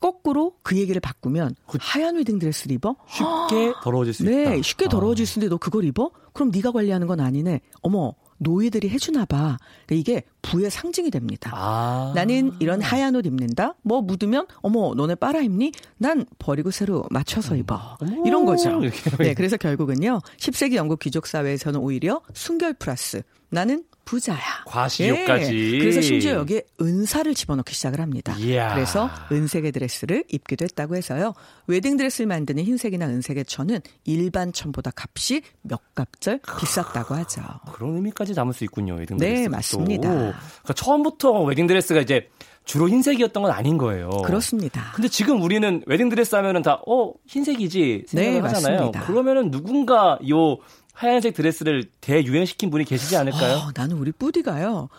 거꾸로 0.00 0.54
그 0.62 0.76
얘기를 0.76 1.00
바꾸면 1.00 1.54
하얀 1.78 2.16
웨딩 2.16 2.38
드레스를 2.38 2.74
입어? 2.76 2.96
쉽게 3.06 3.74
더러워질 3.82 4.14
수 4.14 4.22
있다. 4.22 4.50
네, 4.50 4.62
쉽게 4.62 4.88
더러워질 4.88 5.26
수 5.26 5.38
있는데 5.38 5.50
너 5.50 5.58
그걸 5.58 5.84
입어? 5.84 6.10
그럼 6.32 6.50
네가 6.50 6.72
관리하는 6.72 7.06
건 7.06 7.20
아니네. 7.20 7.60
어머, 7.82 8.14
노예들이 8.38 8.88
해주나 8.88 9.26
봐. 9.26 9.58
그러니까 9.86 9.94
이게 9.94 10.22
부의 10.42 10.70
상징이 10.70 11.10
됩니다. 11.10 11.50
아. 11.54 12.12
나는 12.14 12.52
이런 12.58 12.80
하얀 12.80 13.14
옷 13.14 13.26
입는다. 13.26 13.74
뭐 13.82 14.00
묻으면 14.00 14.46
어머 14.62 14.94
너네 14.94 15.14
빨아 15.16 15.40
입니? 15.42 15.72
난 15.98 16.24
버리고 16.38 16.70
새로 16.70 17.04
맞춰서 17.10 17.54
입어. 17.54 17.98
어머, 18.00 18.26
이런 18.26 18.46
거죠. 18.46 18.80
네, 19.18 19.34
그래서 19.34 19.58
결국은요. 19.58 20.20
10세기 20.38 20.74
영국 20.76 21.00
귀족 21.00 21.26
사회에서는 21.26 21.78
오히려 21.78 22.22
순결 22.32 22.74
플러스 22.74 23.22
나는 23.50 23.84
부자야. 24.10 24.64
과시욕까지. 24.66 25.74
예, 25.74 25.78
그래서 25.78 26.00
심지어 26.00 26.32
여기에 26.34 26.62
은사를 26.80 27.32
집어넣기 27.32 27.72
시작을 27.76 28.00
합니다. 28.00 28.34
이야. 28.40 28.74
그래서 28.74 29.08
은색의 29.30 29.70
드레스를 29.70 30.24
입기도 30.28 30.64
했다고 30.64 30.96
해서요. 30.96 31.32
웨딩 31.68 31.96
드레스를 31.96 32.26
만드는 32.26 32.64
흰색이나 32.64 33.06
은색의 33.06 33.44
천은 33.44 33.78
일반 34.04 34.52
천보다 34.52 34.90
값이 34.96 35.42
몇 35.62 35.80
갑절 35.94 36.40
비쌌다고 36.58 37.14
하죠. 37.14 37.40
그런 37.72 37.94
의미까지 37.94 38.34
담을 38.34 38.52
수 38.52 38.64
있군요. 38.64 38.96
웨딩 38.96 39.16
네, 39.18 39.26
드레스가 39.26 39.44
또. 39.48 39.50
맞습니다. 39.56 40.08
그러니까 40.08 40.72
처음부터 40.74 41.42
웨딩 41.44 41.68
드레스가 41.68 42.00
이제 42.00 42.28
주로 42.64 42.88
흰색이었던 42.88 43.42
건 43.42 43.52
아닌 43.52 43.78
거예요. 43.78 44.10
그렇습니다. 44.24 44.92
근데 44.94 45.08
지금 45.08 45.40
우리는 45.40 45.82
웨딩 45.86 46.08
드레스 46.08 46.34
하면은 46.34 46.62
다 46.62 46.80
어, 46.86 47.12
흰색이지 47.26 48.04
생각을 48.08 48.34
네, 48.34 48.40
하잖아요. 48.40 48.76
맞습니다. 48.78 49.06
그러면은 49.06 49.50
누군가 49.52 50.18
요 50.28 50.58
하얀색 51.00 51.32
드레스를 51.32 51.84
대유행시킨 52.02 52.68
분이 52.68 52.84
계시지 52.84 53.16
않을까요? 53.16 53.56
어, 53.56 53.70
나는 53.74 53.96
우리 53.96 54.12
뿌디가요. 54.12 54.90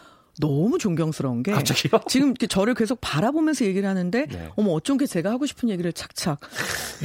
너무 0.41 0.77
존경스러운 0.77 1.43
게 1.43 1.53
갑자기요? 1.53 2.01
지금 2.10 2.29
이렇게 2.29 2.48
저를 2.48 2.74
계속 2.74 3.00
바라보면서 3.00 3.63
얘기를 3.65 3.88
하는데 3.88 4.25
네. 4.25 4.50
어머 4.57 4.71
어쩐 4.71 4.98
게 4.98 5.05
제가 5.05 5.31
하고 5.31 5.45
싶은 5.45 5.69
얘기를 5.69 5.93
착착 5.93 6.39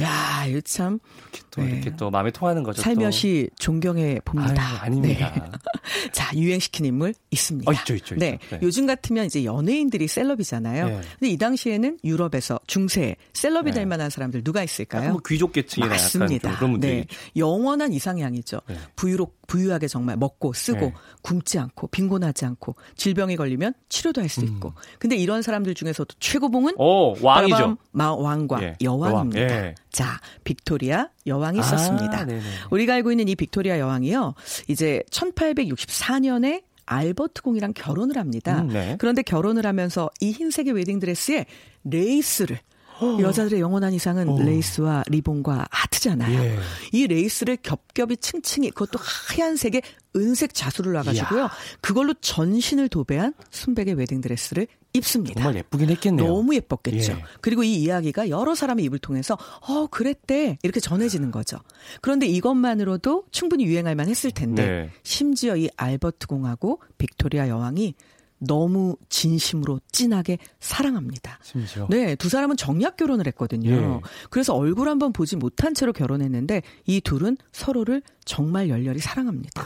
야 0.01 0.45
이거 0.45 0.59
참 0.61 0.99
이렇게 1.21 1.41
또 1.51 1.61
네. 1.61 1.69
이렇게 1.69 1.95
또 1.95 2.09
마음에 2.09 2.31
통하는 2.31 2.63
거죠. 2.63 2.77
또. 2.77 2.81
살며시 2.81 3.49
존경해 3.57 4.19
봅니다. 4.25 4.61
아유, 4.61 4.77
아닙니다. 4.81 5.33
네. 5.33 5.51
자 6.11 6.35
유행시킨 6.35 6.85
인물 6.85 7.13
있습니다. 7.31 7.69
어, 7.69 7.73
있죠, 7.75 7.95
있죠, 7.95 8.15
있죠. 8.15 8.25
네. 8.25 8.39
네. 8.49 8.59
요즘 8.61 8.85
같으면 8.87 9.25
이제 9.25 9.45
연예인들이 9.45 10.07
셀럽이잖아요. 10.07 10.87
네. 10.87 11.01
근데 11.19 11.31
이 11.31 11.37
당시에는 11.37 11.99
유럽에서 12.03 12.59
중세 12.67 13.15
셀럽이 13.33 13.65
네. 13.65 13.71
될 13.71 13.85
만한 13.85 14.09
사람들 14.09 14.43
누가 14.43 14.63
있을까요? 14.63 15.11
뭐 15.11 15.21
귀족 15.25 15.53
계층이나 15.53 15.91
맞습니다. 15.91 16.55
그런 16.57 16.71
분들이 16.71 16.95
네. 16.97 17.05
영원한 17.35 17.93
이상향이죠. 17.93 18.61
네. 18.67 18.75
부유로 18.95 19.31
부유하게 19.47 19.87
정말 19.87 20.17
먹고 20.17 20.53
쓰고 20.53 20.79
네. 20.79 20.93
굶지 21.21 21.59
않고 21.59 21.87
빈곤하지 21.87 22.45
않고 22.45 22.75
질병 22.95 23.26
병이 23.27 23.35
걸리면 23.35 23.73
치료도 23.89 24.21
할 24.21 24.29
수 24.29 24.43
있고. 24.43 24.73
근데 24.99 25.15
이런 25.15 25.41
사람들 25.41 25.73
중에서도 25.73 26.15
최고봉은 26.19 26.75
오, 26.77 27.15
왕이죠. 27.21 27.77
마, 27.91 28.13
왕과 28.13 28.61
예, 28.63 28.75
여왕입니다. 28.81 29.41
여왕, 29.41 29.51
예. 29.65 29.75
자, 29.91 30.19
빅토리아 30.43 31.09
여왕이 31.25 31.59
아, 31.59 31.61
있었습니다. 31.63 32.25
네네. 32.25 32.41
우리가 32.71 32.93
알고 32.95 33.11
있는 33.11 33.27
이 33.27 33.35
빅토리아 33.35 33.79
여왕이요. 33.79 34.33
이제 34.67 35.01
1864년에 35.11 36.63
알버트 36.85 37.41
공이랑 37.41 37.73
결혼을 37.73 38.17
합니다. 38.17 38.61
음, 38.61 38.67
네. 38.69 38.95
그런데 38.99 39.21
결혼을 39.21 39.65
하면서 39.65 40.09
이 40.21 40.31
흰색의 40.31 40.73
웨딩 40.73 40.99
드레스에 40.99 41.45
레이스를 41.83 42.59
여자들의 43.01 43.59
영원한 43.59 43.93
이상은 43.93 44.29
어. 44.29 44.39
레이스와 44.39 45.03
리본과 45.07 45.67
하트잖아요. 45.69 46.39
예. 46.39 46.59
이 46.91 47.07
레이스를 47.07 47.57
겹겹이 47.57 48.17
층층이 48.17 48.71
그것도 48.71 48.99
하얀색의 49.01 49.81
은색 50.15 50.53
자수를 50.53 50.93
놔가지고요. 50.93 51.49
그걸로 51.81 52.13
전신을 52.15 52.89
도배한 52.89 53.33
순백의 53.51 53.93
웨딩 53.95 54.21
드레스를 54.21 54.67
입습니다. 54.93 55.35
정말 55.41 55.57
예쁘긴 55.57 55.89
했겠네요. 55.91 56.27
너무 56.27 56.55
예뻤겠죠. 56.55 57.13
예. 57.13 57.23
그리고 57.41 57.63
이 57.63 57.75
이야기가 57.75 58.29
여러 58.29 58.55
사람의 58.55 58.85
입을 58.85 58.99
통해서 58.99 59.37
어 59.61 59.87
그랬대 59.87 60.57
이렇게 60.63 60.79
전해지는 60.79 61.31
거죠. 61.31 61.59
그런데 62.01 62.25
이것만으로도 62.25 63.25
충분히 63.31 63.65
유행할 63.65 63.95
만했을 63.95 64.31
텐데 64.31 64.65
네. 64.65 64.89
심지어 65.03 65.55
이 65.55 65.69
알버트 65.77 66.27
공하고 66.27 66.81
빅토리아 66.97 67.47
여왕이 67.47 67.93
너무 68.39 68.95
진심으로 69.09 69.79
진하게 69.91 70.37
사랑합니다. 70.59 71.39
심지어. 71.41 71.87
네, 71.89 72.15
두 72.15 72.29
사람은 72.29 72.57
정략 72.57 72.97
결혼을 72.97 73.27
했거든요. 73.27 73.71
예. 73.71 74.01
그래서 74.29 74.53
얼굴 74.53 74.89
한번 74.89 75.11
보지 75.11 75.35
못한 75.35 75.73
채로 75.73 75.93
결혼했는데 75.93 76.61
이 76.85 77.01
둘은 77.01 77.37
서로를 77.51 78.01
정말 78.25 78.69
열렬히 78.69 78.99
사랑합니다. 78.99 79.63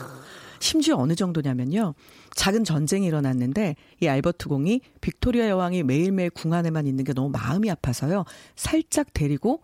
심지어 0.59 0.95
어느 0.95 1.15
정도냐면요. 1.15 1.95
작은 2.35 2.63
전쟁이 2.63 3.07
일어났는데 3.07 3.75
이 3.99 4.07
알버트 4.07 4.47
공이 4.47 4.81
빅토리아 5.01 5.49
여왕이 5.49 5.83
매일매일 5.83 6.29
궁 6.29 6.53
안에만 6.53 6.87
있는 6.87 7.03
게 7.03 7.13
너무 7.13 7.29
마음이 7.29 7.69
아파서요. 7.69 8.25
살짝 8.55 9.07
데리고 9.13 9.61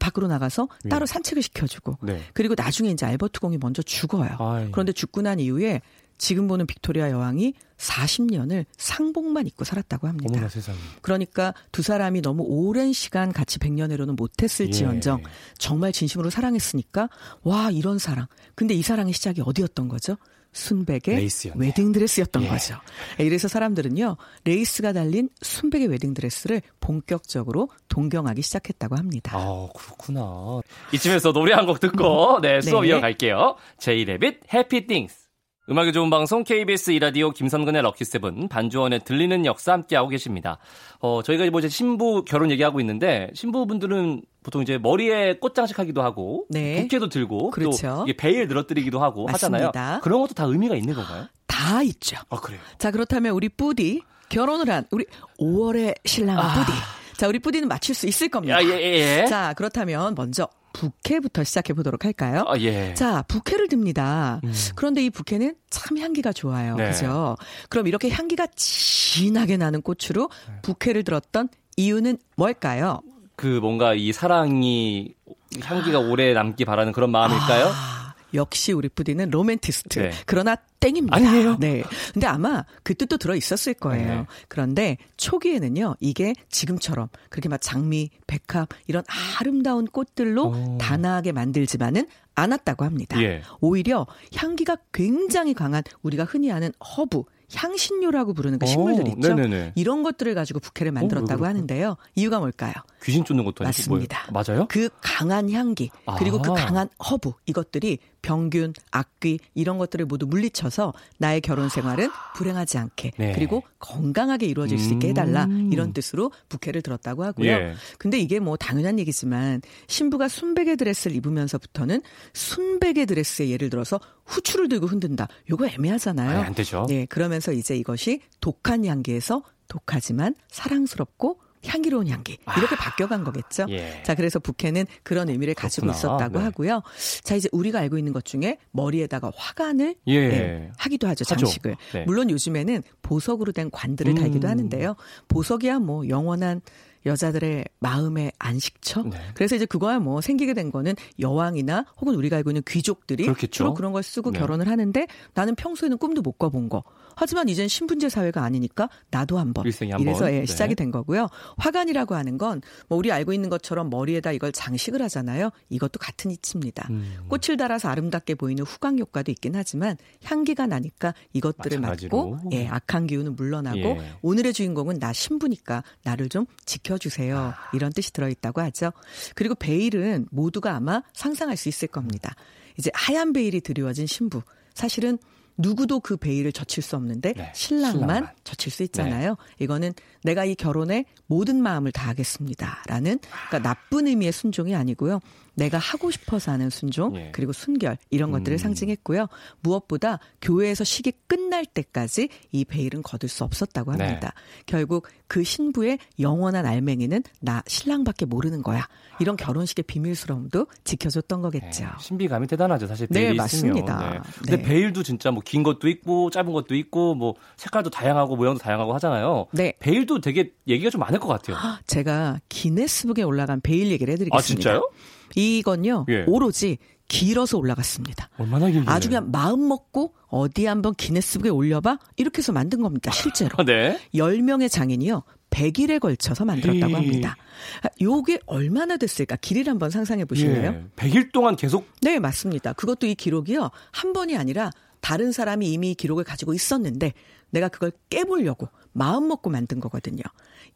밖으로 0.00 0.28
나가서 0.28 0.68
예. 0.84 0.88
따로 0.88 1.06
산책을 1.06 1.42
시켜주고 1.42 1.98
네. 2.02 2.20
그리고 2.32 2.54
나중에 2.56 2.90
이제 2.90 3.04
알버트 3.04 3.40
공이 3.40 3.58
먼저 3.58 3.82
죽어요. 3.82 4.36
아이. 4.38 4.70
그런데 4.70 4.92
죽고 4.92 5.22
난 5.22 5.40
이후에 5.40 5.82
지금 6.18 6.48
보는 6.48 6.66
빅토리아 6.66 7.10
여왕이 7.10 7.54
40년을 7.78 8.66
상복만 8.76 9.46
입고 9.46 9.64
살았다고 9.64 10.08
합니다. 10.08 10.32
어머나 10.32 10.48
세상에. 10.48 10.76
그러니까 11.00 11.54
두 11.72 11.82
사람이 11.82 12.22
너무 12.22 12.42
오랜 12.42 12.92
시간 12.92 13.32
같이 13.32 13.58
백년해로는 13.60 14.16
못했을지언정 14.16 15.20
예. 15.20 15.30
정말 15.58 15.92
진심으로 15.92 16.28
사랑했으니까 16.30 17.08
와 17.42 17.70
이런 17.70 17.98
사랑. 17.98 18.26
근데 18.56 18.74
이 18.74 18.82
사랑의 18.82 19.12
시작이 19.14 19.42
어디였던 19.44 19.88
거죠? 19.88 20.16
순백의 20.50 21.00
레이스였네요. 21.16 21.68
웨딩드레스였던 21.68 22.42
예. 22.44 22.48
거죠. 22.48 22.74
이래서 23.18 23.46
사람들은요 23.48 24.16
레이스가 24.44 24.92
달린 24.94 25.28
순백의 25.42 25.86
웨딩드레스를 25.88 26.62
본격적으로 26.80 27.68
동경하기 27.88 28.42
시작했다고 28.42 28.96
합니다. 28.96 29.32
아, 29.36 29.68
그렇구나. 29.74 30.60
이쯤에서 30.94 31.32
노래 31.32 31.52
한 31.54 31.66
곡 31.66 31.80
듣고, 31.80 32.40
네, 32.40 32.60
수업 32.62 32.82
네. 32.82 32.88
이어갈게요. 32.88 33.56
J 33.78 33.86
Rabbit, 33.86 34.40
Happy 34.52 34.86
Things. 34.86 35.27
음악이 35.70 35.92
좋은 35.92 36.08
방송 36.08 36.44
KBS 36.44 36.92
이라디오 36.92 37.30
김선근의 37.30 37.82
럭키세븐 37.82 38.48
반주원의 38.48 39.00
들리는 39.04 39.44
역사 39.44 39.74
함께하고 39.74 40.08
계십니다. 40.08 40.56
어, 40.98 41.22
저희가 41.22 41.44
뭐 41.50 41.60
이제 41.60 41.68
신부 41.68 42.24
결혼 42.24 42.50
얘기하고 42.50 42.80
있는데 42.80 43.28
신부분들은 43.34 44.22
보통 44.42 44.62
이제 44.62 44.78
머리에 44.78 45.34
꽃장식 45.38 45.78
하기도 45.78 46.00
하고 46.02 46.46
네. 46.48 46.80
부케도 46.80 47.10
들고 47.10 47.50
그렇죠. 47.50 48.06
또 48.06 48.12
베일 48.16 48.48
늘어뜨리기도 48.48 49.02
하고 49.02 49.26
맞습니다. 49.26 49.68
하잖아요. 49.68 50.00
그런 50.00 50.22
것도 50.22 50.32
다 50.32 50.44
의미가 50.44 50.74
있는 50.74 50.94
건가요? 50.94 51.26
다 51.46 51.82
있죠. 51.82 52.16
아, 52.30 52.40
그래요. 52.40 52.60
자 52.78 52.90
그렇다면 52.90 53.32
우리 53.32 53.50
뿌디 53.50 54.00
결혼을 54.30 54.70
한 54.70 54.86
우리 54.90 55.04
5월의 55.38 55.96
신랑 56.06 56.38
아. 56.38 56.54
뿌디. 56.54 56.72
자 57.18 57.28
우리 57.28 57.40
뿌디는 57.40 57.68
맞출 57.68 57.94
수 57.94 58.06
있을 58.06 58.30
겁니다. 58.30 58.54
야, 58.54 58.64
예, 58.64 58.80
예, 58.80 59.22
예. 59.22 59.26
자 59.26 59.52
그렇다면 59.54 60.14
먼저 60.16 60.48
부케부터 60.78 61.42
시작해 61.42 61.72
보도록 61.72 62.04
할까요? 62.04 62.44
아, 62.46 62.56
예. 62.58 62.94
자, 62.94 63.22
부케를 63.22 63.66
듭니다. 63.66 64.40
음. 64.44 64.52
그런데 64.76 65.04
이 65.04 65.10
부케는 65.10 65.56
참 65.70 65.98
향기가 65.98 66.32
좋아요. 66.32 66.76
네. 66.76 66.90
그죠? 66.90 67.36
그럼 67.68 67.88
이렇게 67.88 68.08
향기가 68.08 68.46
진하게 68.54 69.56
나는 69.56 69.82
꽃으로 69.82 70.30
부케를 70.62 71.02
들었던 71.02 71.48
이유는 71.76 72.18
뭘까요? 72.36 73.00
그 73.34 73.58
뭔가 73.60 73.94
이 73.94 74.12
사랑이 74.12 75.14
향기가 75.60 75.98
오래 75.98 76.32
남기 76.32 76.64
바라는 76.64 76.92
그런 76.92 77.10
마음일까요? 77.10 77.66
아, 77.66 77.97
역시 78.34 78.72
우리 78.72 78.88
뿌디는 78.88 79.30
로맨티스트. 79.30 79.98
네. 79.98 80.10
그러나 80.26 80.56
땡입니다. 80.80 81.16
아니에요? 81.16 81.56
네. 81.58 81.82
근데 82.12 82.26
아마 82.26 82.64
그 82.82 82.94
뜻도 82.94 83.16
들어 83.16 83.34
있었을 83.34 83.74
거예요. 83.74 84.20
네. 84.20 84.26
그런데 84.48 84.96
초기에는요, 85.16 85.96
이게 86.00 86.34
지금처럼 86.50 87.08
그렇게 87.30 87.48
막 87.48 87.60
장미, 87.60 88.10
백합 88.26 88.68
이런 88.86 89.02
아름다운 89.40 89.86
꽃들로 89.86 90.46
오. 90.48 90.78
단아하게 90.78 91.32
만들지만은 91.32 92.06
않았다고 92.34 92.84
합니다. 92.84 93.20
예. 93.22 93.42
오히려 93.60 94.06
향기가 94.34 94.76
굉장히 94.92 95.54
강한 95.54 95.82
우리가 96.02 96.24
흔히 96.24 96.52
아는 96.52 96.72
허브, 96.96 97.24
향신료라고 97.54 98.34
부르는 98.34 98.58
그 98.58 98.66
식물들 98.66 99.04
오, 99.04 99.08
있죠. 99.08 99.34
네네네. 99.34 99.72
이런 99.74 100.02
것들을 100.02 100.34
가지고 100.34 100.60
부케를 100.60 100.92
만들었다고 100.92 101.26
그럴까요? 101.26 101.48
하는데요. 101.48 101.96
이유가 102.14 102.38
뭘까요? 102.38 102.74
귀신 103.02 103.24
쫓는 103.24 103.42
것도 103.44 103.64
아니고 103.64 103.66
맞습니다. 103.66 104.26
뭐예요? 104.30 104.44
맞아요? 104.46 104.68
그 104.68 104.90
강한 105.00 105.50
향기 105.50 105.90
그리고 106.18 106.40
그 106.42 106.52
아. 106.52 106.54
강한 106.54 106.88
허브 107.10 107.32
이것들이 107.46 107.98
병균, 108.28 108.74
악귀 108.90 109.38
이런 109.54 109.78
것들을 109.78 110.04
모두 110.04 110.26
물리쳐서 110.26 110.92
나의 111.16 111.40
결혼 111.40 111.70
생활은 111.70 112.10
불행하지 112.36 112.76
않게 112.76 113.12
네. 113.16 113.32
그리고 113.32 113.62
건강하게 113.78 114.44
이루어질 114.44 114.78
수 114.78 114.92
있게 114.92 115.08
해달라 115.08 115.44
음. 115.44 115.70
이런 115.72 115.94
뜻으로 115.94 116.30
부케를 116.50 116.82
들었다고 116.82 117.24
하고요. 117.24 117.50
예. 117.50 117.74
근데 117.96 118.18
이게 118.18 118.38
뭐 118.38 118.58
당연한 118.58 118.98
얘기지만 118.98 119.62
신부가 119.86 120.28
순백의 120.28 120.76
드레스를 120.76 121.16
입으면서부터는 121.16 122.02
순백의 122.34 123.06
드레스에 123.06 123.48
예를 123.48 123.70
들어서 123.70 123.98
후추를 124.26 124.68
들고 124.68 124.88
흔든다. 124.88 125.28
요거 125.50 125.66
애매하잖아요. 125.68 126.30
아니, 126.30 126.44
안 126.48 126.54
되죠. 126.54 126.84
네, 126.86 127.06
그러면서 127.06 127.52
이제 127.52 127.76
이것이 127.76 128.20
독한 128.42 128.84
향기에서 128.84 129.42
독하지만 129.68 130.34
사랑스럽고 130.48 131.40
향기로운 131.66 132.08
향기 132.08 132.38
이렇게 132.56 132.76
바뀌어간 132.76 133.24
거겠죠. 133.24 133.66
예. 133.70 134.02
자, 134.04 134.14
그래서 134.14 134.38
부케는 134.38 134.86
그런 135.02 135.28
의미를 135.28 135.54
가지고 135.54 135.86
그렇구나. 135.86 135.98
있었다고 135.98 136.38
네. 136.38 136.44
하고요. 136.44 136.82
자, 137.22 137.34
이제 137.34 137.48
우리가 137.52 137.80
알고 137.80 137.98
있는 137.98 138.12
것 138.12 138.24
중에 138.24 138.58
머리에다가 138.72 139.32
화관을 139.34 139.94
예. 140.06 140.28
네, 140.28 140.70
하기도 140.76 141.08
하죠, 141.08 141.24
하죠. 141.28 141.46
장식을. 141.46 141.76
네. 141.92 142.04
물론 142.04 142.30
요즘에는 142.30 142.82
보석으로 143.02 143.52
된 143.52 143.70
관들을 143.70 144.12
음. 144.12 144.14
달기도 144.16 144.48
하는데요. 144.48 144.96
보석이야 145.28 145.78
뭐 145.80 146.08
영원한 146.08 146.60
여자들의 147.06 147.64
마음의 147.78 148.32
안식처. 148.38 149.04
네. 149.04 149.18
그래서 149.34 149.56
이제 149.56 149.66
그거야 149.66 149.98
뭐 149.98 150.20
생기게 150.20 150.52
된 150.52 150.70
거는 150.70 150.94
여왕이나 151.18 151.86
혹은 152.00 152.14
우리가 152.14 152.36
알고 152.36 152.50
있는 152.50 152.62
귀족들이 152.66 153.24
그렇겠죠. 153.24 153.50
주로 153.50 153.74
그런 153.74 153.92
걸 153.92 154.02
쓰고 154.02 154.32
네. 154.32 154.38
결혼을 154.38 154.68
하는데 154.68 155.06
나는 155.34 155.54
평소에는 155.54 155.98
꿈도 155.98 156.22
못 156.22 156.32
꿔본 156.38 156.68
거. 156.68 156.82
하지만 157.20 157.48
이젠 157.48 157.66
신분제 157.66 158.08
사회가 158.08 158.44
아니니까 158.44 158.88
나도 159.10 159.38
한번. 159.38 159.64
한 159.66 160.00
이래서 160.00 160.20
번. 160.20 160.32
예, 160.32 160.40
네. 160.40 160.46
시작이 160.46 160.74
된 160.76 160.90
거고요. 160.90 161.28
화관이라고 161.56 162.14
하는 162.14 162.38
건 162.38 162.60
뭐 162.88 162.98
우리 162.98 163.10
알고 163.12 163.32
있는 163.32 163.48
것처럼 163.48 163.90
머리에다 163.90 164.32
이걸 164.32 164.52
장식을 164.52 165.02
하잖아요. 165.02 165.50
이것도 165.68 165.98
같은 165.98 166.30
이치입니다. 166.30 166.86
음. 166.90 167.16
꽃을 167.28 167.56
달아서 167.56 167.88
아름답게 167.88 168.34
보이는 168.36 168.64
후광 168.64 168.98
효과도 168.98 169.30
있긴 169.32 169.54
하지만 169.56 169.96
향기가 170.24 170.66
나니까 170.66 171.14
이것들을 171.32 171.78
마찬가지로. 171.80 172.30
맡고 172.30 172.50
예, 172.52 172.66
악한 172.68 173.06
기운은 173.06 173.36
물러나고 173.36 173.78
예. 173.78 174.12
오늘의 174.22 174.52
주인공은 174.52 174.98
나 174.98 175.12
신부니까 175.12 175.82
나를 176.04 176.28
좀 176.28 176.46
지켜주세요. 176.66 177.36
아. 177.38 177.54
이런 177.72 177.92
뜻이 177.92 178.12
들어있다고 178.12 178.60
하죠. 178.60 178.92
그리고 179.34 179.54
베일은 179.54 180.28
모두가 180.30 180.74
아마 180.74 181.02
상상할 181.14 181.56
수 181.56 181.68
있을 181.68 181.88
겁니다. 181.88 182.34
이제 182.78 182.90
하얀 182.94 183.32
베일이 183.32 183.60
드리워진 183.60 184.06
신부. 184.06 184.42
사실은 184.74 185.18
누구도 185.58 186.00
그 186.00 186.16
베일을 186.16 186.52
젖힐 186.52 186.82
수 186.82 186.96
없는데 186.96 187.34
네, 187.34 187.52
신랑만, 187.54 187.92
신랑만. 187.92 188.22
네. 188.24 188.30
젖힐 188.44 188.72
수 188.72 188.82
있잖아요. 188.84 189.36
이거는 189.58 189.92
내가 190.22 190.44
이 190.44 190.54
결혼에 190.54 191.04
모든 191.26 191.60
마음을 191.60 191.92
다하겠습니다라는 191.92 193.18
그러니까 193.18 193.58
나쁜 193.58 194.06
의미의 194.06 194.32
순종이 194.32 194.74
아니고요. 194.74 195.20
내가 195.58 195.78
하고 195.78 196.10
싶어서 196.10 196.52
하는 196.52 196.70
순종 196.70 197.16
예. 197.16 197.30
그리고 197.32 197.52
순결 197.52 197.98
이런 198.10 198.30
것들을 198.30 198.54
음. 198.54 198.58
상징했고요. 198.58 199.26
무엇보다 199.60 200.18
교회에서 200.40 200.84
식이 200.84 201.12
끝날 201.26 201.66
때까지 201.66 202.28
이 202.52 202.64
베일은 202.64 203.02
거둘 203.02 203.28
수 203.28 203.44
없었다고 203.44 203.96
네. 203.96 204.04
합니다. 204.04 204.32
결국 204.66 205.06
그 205.26 205.44
신부의 205.44 205.98
영원한 206.20 206.64
알맹이는 206.64 207.22
나 207.40 207.62
신랑밖에 207.66 208.24
모르는 208.24 208.62
거야. 208.62 208.86
이런 209.20 209.36
결혼식의 209.36 209.82
비밀스러움도 209.82 210.68
지켜줬던 210.84 211.42
거겠죠. 211.42 211.84
네, 211.84 211.90
신비감이 212.00 212.46
대단하죠, 212.46 212.86
사실 212.86 213.08
네, 213.10 213.20
베일이 213.22 213.36
맞습니다. 213.36 213.78
있으면. 213.96 214.12
네. 214.12 214.30
근데 214.38 214.56
네. 214.56 214.62
베일도 214.62 215.02
진짜 215.02 215.30
뭐 215.32 215.42
긴 215.44 215.62
것도 215.62 215.88
있고 215.88 216.28
짧은 216.30 216.52
것도 216.52 216.74
있고 216.76 217.14
뭐 217.14 217.34
색깔도 217.56 217.88
다양하고 217.90 218.36
모양도 218.36 218.58
다양하고 218.60 218.92
하잖아요. 218.94 219.46
네. 219.52 219.72
베일도 219.80 220.20
되게 220.20 220.52
얘기가 220.66 220.90
좀 220.90 221.00
많을 221.00 221.18
것 221.18 221.26
같아요. 221.28 221.56
제가 221.86 222.38
기네스북에 222.48 223.22
올라간 223.22 223.60
베일 223.62 223.90
얘기를 223.90 224.12
해드리겠습니다. 224.12 224.36
아 224.38 224.42
진짜요? 224.42 224.90
이건요 225.34 226.06
예. 226.08 226.24
오로지 226.26 226.78
길어서 227.08 227.56
올라갔습니다. 227.56 228.28
얼마나 228.36 228.70
길게? 228.70 228.88
아주 228.90 229.08
그냥 229.08 229.30
마음 229.30 229.66
먹고 229.66 230.14
어디 230.26 230.66
한번 230.66 230.94
기네스북에 230.94 231.48
올려봐 231.48 231.98
이렇게 232.16 232.38
해서 232.38 232.52
만든 232.52 232.82
겁니다. 232.82 233.10
실제로. 233.10 233.50
아, 233.56 233.64
네. 233.64 233.98
10명의 234.14 234.70
장인이요. 234.70 235.22
100일에 235.50 235.98
걸쳐서 236.00 236.44
만들었다고 236.44 236.92
예. 236.92 236.94
합니다. 236.94 237.36
아, 237.82 237.88
요게 238.00 238.40
얼마나 238.44 238.98
됐을까? 238.98 239.36
길이를 239.36 239.70
한번 239.70 239.88
상상해 239.88 240.26
보실래요? 240.26 240.70
예. 240.70 240.84
100일 240.96 241.32
동안 241.32 241.56
계속 241.56 241.86
네, 242.02 242.18
맞습니다. 242.18 242.74
그것도 242.74 243.06
이 243.06 243.14
기록이요. 243.14 243.70
한 243.90 244.12
번이 244.12 244.36
아니라 244.36 244.70
다른 245.00 245.32
사람이 245.32 245.72
이미 245.72 245.92
이 245.92 245.94
기록을 245.94 246.24
가지고 246.24 246.52
있었는데 246.52 247.14
내가 247.50 247.68
그걸 247.68 247.92
깨보려고 248.10 248.68
마음 248.92 249.28
먹고 249.28 249.48
만든 249.48 249.80
거거든요. 249.80 250.22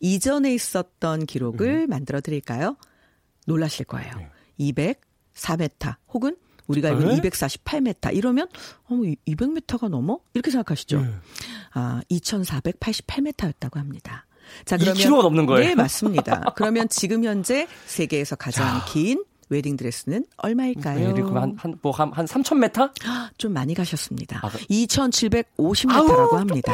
이전에 0.01 0.55
있었던 0.55 1.27
기록을 1.27 1.87
만들어 1.87 2.23
드릴까요? 2.23 2.77
놀라실 3.47 3.85
거예요. 3.85 4.11
204m 4.71 5.97
혹은 6.13 6.37
우리가 6.67 6.89
알고 6.89 7.03
에? 7.03 7.21
248m 7.21 8.15
이러면 8.15 8.49
어 8.85 8.95
200m가 9.27 9.89
넘어? 9.89 10.21
이렇게 10.35 10.51
생각하시죠. 10.51 11.01
예. 11.05 11.15
아, 11.75 12.01
2,488m였다고 12.11 13.75
합니다. 13.77 14.27
자, 14.65 14.77
2kg 14.77 15.17
가 15.17 15.23
넘는 15.23 15.47
거예요? 15.47 15.69
네, 15.69 15.75
맞습니다. 15.75 16.53
그러면 16.57 16.89
지금 16.89 17.25
현재 17.25 17.67
세계에서 17.87 18.37
가장 18.37 18.83
긴 18.89 19.25
웨딩 19.53 19.77
드레스는 19.77 20.25
얼마일까요? 20.39 21.09
웨딩 21.09 21.25
그럼 21.27 21.37
한한뭐한 21.59 22.11
3,000m? 22.27 22.91
좀 23.39 23.53
많이 23.53 23.75
가셨습니다. 23.75 24.41
아, 24.43 24.49
그- 24.49 24.59
2,750m라고 24.67 26.33
합니다. 26.33 26.73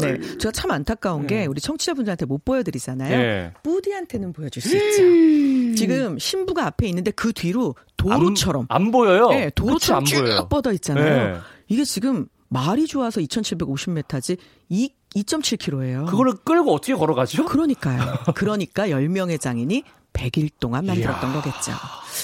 네, 0.00 0.20
제가 0.38 0.52
참 0.52 0.70
안타까운 0.70 1.26
게 1.26 1.46
우리 1.46 1.60
청취자분들한테 1.60 2.26
못 2.26 2.44
보여드리잖아요. 2.44 3.12
예. 3.18 3.52
뿌디한테는 3.62 4.32
보여줄 4.32 4.62
수 4.62 4.76
있죠. 4.76 5.76
지금 5.76 6.18
신부가 6.18 6.66
앞에 6.66 6.86
있는데 6.88 7.10
그 7.10 7.32
뒤로 7.32 7.74
도로처럼, 7.96 8.66
안, 8.68 8.82
안 8.84 8.90
보여요. 8.90 9.28
네, 9.30 9.50
도로처럼 9.54 10.04
그치, 10.04 10.16
안 10.16 10.22
보여요. 10.22 10.36
쭉 10.38 10.48
뻗어 10.48 10.72
있잖아요. 10.72 11.32
네. 11.34 11.40
이게 11.68 11.84
지금 11.84 12.26
말이 12.48 12.86
좋아서 12.86 13.20
2,750m지 13.20 14.38
2 14.68 14.90
2.7km예요. 15.16 16.06
그거를 16.06 16.32
끌고 16.44 16.74
어떻게 16.74 16.92
걸어가죠? 16.94 17.44
그러니까요. 17.46 18.00
그러니까 18.34 18.88
10명의 18.88 19.40
장인이 19.40 19.84
100일 20.14 20.48
동안 20.60 20.86
만들었던 20.86 21.30
이야, 21.34 21.42
거겠죠. 21.42 21.72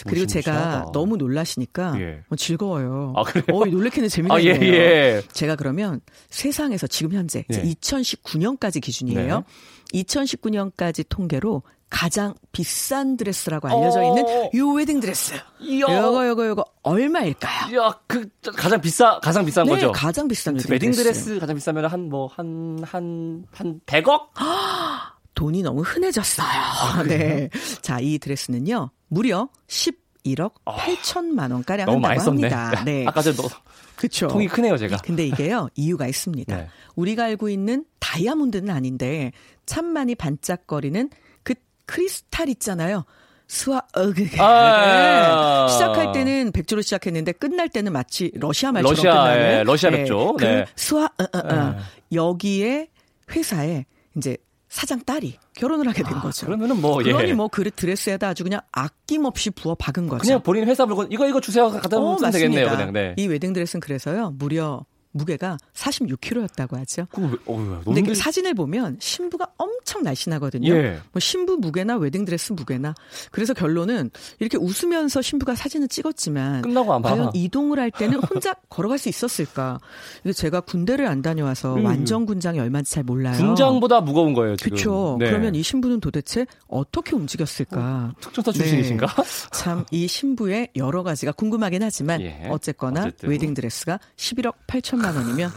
그리고 0.07 0.27
제가 0.27 0.51
무시무시하다. 0.53 0.93
너무 0.93 1.17
놀라시니까 1.19 2.01
예. 2.01 2.23
어, 2.31 2.37
즐거워요. 2.37 3.13
아, 3.17 3.25
그래요? 3.25 3.45
어, 3.53 3.67
놀래키는 3.67 4.09
재미가 4.09 4.35
아, 4.37 4.43
예, 4.43 4.53
있네요. 4.53 4.73
예. 4.75 5.23
제가 5.33 5.57
그러면 5.57 6.01
세상에서 6.31 6.87
지금 6.87 7.13
현재 7.13 7.45
예. 7.53 7.63
2019년까지 7.63 8.81
기준이에요. 8.81 9.45
네. 9.93 10.03
2019년까지 10.03 11.05
통계로 11.09 11.63
가장 11.91 12.35
비싼 12.53 13.17
드레스라고 13.17 13.67
알려져 13.67 14.05
있는 14.05 14.25
어. 14.25 14.51
요 14.55 14.69
웨딩 14.75 15.01
드레스. 15.01 15.35
요거 15.61 16.29
요거 16.29 16.47
요거 16.47 16.65
얼마일까요? 16.85 17.77
야, 17.83 17.99
그 18.07 18.29
가장 18.57 18.81
비싸 18.81 19.19
가장 19.19 19.45
비싼 19.45 19.67
네, 19.67 19.73
거죠. 19.73 19.91
가장 19.91 20.29
비싼 20.29 20.55
웨딩, 20.55 20.71
웨딩 20.71 20.91
드레스. 20.93 21.03
드레스 21.25 21.41
가장 21.41 21.57
비싸면 21.57 21.87
한 21.87 22.09
뭐 22.09 22.29
한 22.39 22.79
한 22.85 23.45
한 23.53 23.81
100억? 23.87 24.29
돈이 25.41 25.63
너무 25.63 25.81
흔해졌어요. 25.81 26.47
아, 26.47 27.03
네. 27.09 27.49
자, 27.81 27.99
이 27.99 28.19
드레스는요. 28.19 28.91
무려 29.09 29.49
11억 29.69 30.53
8천만 30.67 31.51
원 31.51 31.65
가량 31.65 31.89
아, 31.89 31.93
너무 31.93 32.01
많이 32.01 32.21
썼네. 32.21 32.49
합니다. 32.49 32.85
네. 32.85 33.07
아까 33.07 33.23
저 33.23 33.33
너, 33.33 33.49
그쵸. 33.97 34.29
통이 34.29 34.49
크네요, 34.49 34.77
제가. 34.77 34.99
근데 34.99 35.27
이게요, 35.27 35.71
이유가 35.77 36.07
있습니다. 36.07 36.55
네. 36.55 36.69
우리가 36.95 37.25
알고 37.25 37.49
있는 37.49 37.87
다이아몬드는 38.01 38.69
아닌데, 38.69 39.33
참 39.65 39.87
많이 39.87 40.15
반짝거리는 40.15 41.09
그 41.43 41.55
크리스탈 41.87 42.51
있잖아요. 42.51 43.07
스와, 43.49 43.79
어, 43.95 44.13
그, 44.13 44.29
아. 44.43 45.67
네. 45.67 45.73
시작할 45.73 46.13
때는 46.13 46.53
백조로 46.53 46.83
시작했는데, 46.83 47.33
끝날 47.33 47.71
때는 47.71 47.95
마치 47.95 48.31
러시아 48.35 48.73
말처럼 48.73 48.95
러시아, 48.95 49.13
끝나는. 49.13 49.43
예, 49.43 49.63
러시아 49.65 49.91
백조. 49.91 50.37
그 50.39 50.45
네. 50.45 50.67
스와, 50.77 51.05
어, 51.07 51.39
어, 51.39 51.55
어. 51.55 51.77
여기에 52.13 52.89
회사에 53.31 53.87
이제 54.19 54.37
사장 54.71 55.01
딸이 55.05 55.37
결혼을 55.55 55.87
하게 55.89 56.03
된 56.05 56.15
거죠. 56.21 56.47
아, 56.47 56.49
그러면은 56.49 56.81
뭐, 56.81 57.01
예. 57.05 57.13
그러니 57.13 57.33
뭐 57.35 57.49
그 57.49 57.69
드레스에다 57.71 58.29
아주 58.29 58.45
그냥 58.45 58.61
아낌없이 58.71 59.51
부어 59.51 59.75
박은 59.75 60.07
거죠. 60.07 60.23
그냥 60.23 60.43
본인 60.43 60.67
회사 60.69 60.87
물건 60.87 61.11
이거 61.11 61.27
이거 61.27 61.41
주세요. 61.41 61.69
갖다 61.71 61.97
어, 61.99 62.01
놓으면 62.01 62.31
되겠네요, 62.31 62.67
맞습니다. 62.67 62.77
그냥. 62.77 62.93
네. 62.93 63.15
이 63.21 63.27
웨딩 63.27 63.53
드레스는 63.53 63.81
그래서요 63.81 64.31
무려 64.39 64.85
무게가 65.13 65.59
46kg였다고 65.75 66.77
하죠. 66.79 67.07
그거 67.11 67.27
왜, 67.27 67.33
어우, 67.47 67.81
근데 67.85 68.03
그 68.03 68.15
사진을 68.15 68.55
보면 68.55 68.97
신부가 69.01 69.49
엄청 69.57 70.03
날씬하거든요. 70.03 70.73
예. 70.73 70.99
뭐 71.13 71.21
신부 71.21 71.57
무게나 71.57 71.97
웨딩 71.97 72.25
드레스 72.25 72.53
무게나. 72.53 72.95
그래서 73.31 73.53
결론은 73.55 74.11
이렇게 74.39 74.57
웃으면서 74.57 75.23
신부가 75.23 75.55
사진을 75.55 75.89
찍었지만 75.89 76.63
끝나고 76.63 76.93
아마 76.93 77.11
과연 77.11 77.31
이동을 77.35 77.79
할 77.79 77.91
때는 77.91 78.21
혼자 78.21 78.55
걸어갈 78.71 78.99
수 78.99 79.09
있었을까? 79.09 79.81
이게 80.25 80.33
제가 80.33 80.61
군대를 80.61 81.07
안 81.07 81.23
다녀와서 81.23 81.75
음. 81.75 81.85
완전 81.85 82.27
군장이 82.27 82.61
얼마인지 82.61 82.93
잘 82.93 83.03
몰라요. 83.03 83.37
군장보다 83.37 84.01
무거운 84.01 84.33
거예요, 84.35 84.57
지금. 84.57 84.71
그렇죠. 84.71 85.17
네. 85.19 85.27
그러면 85.29 85.55
이 85.55 85.63
신부는 85.63 86.01
도대체 86.01 86.47
어떻게 86.69 87.17
움직였을까? 87.17 88.15
특전사 88.21 88.53
출신이신가? 88.53 89.07
참이 89.53 90.07
신부의 90.07 90.69
여러 90.77 91.03
가지가 91.03 91.33
궁금하긴 91.33 91.83
하지만 91.83 92.21
예. 92.21 92.47
어쨌거나 92.51 93.01
어쨌든. 93.03 93.29
웨딩 93.31 93.55
드레스가 93.55 93.99
11억 94.17 94.55
8천 94.67 95.00
만 95.01 95.15
원이면 95.17 95.51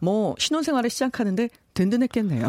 뭐 0.00 0.34
신혼생활을 0.38 0.90
시작하는데 0.90 1.48
든든했겠네요. 1.74 2.48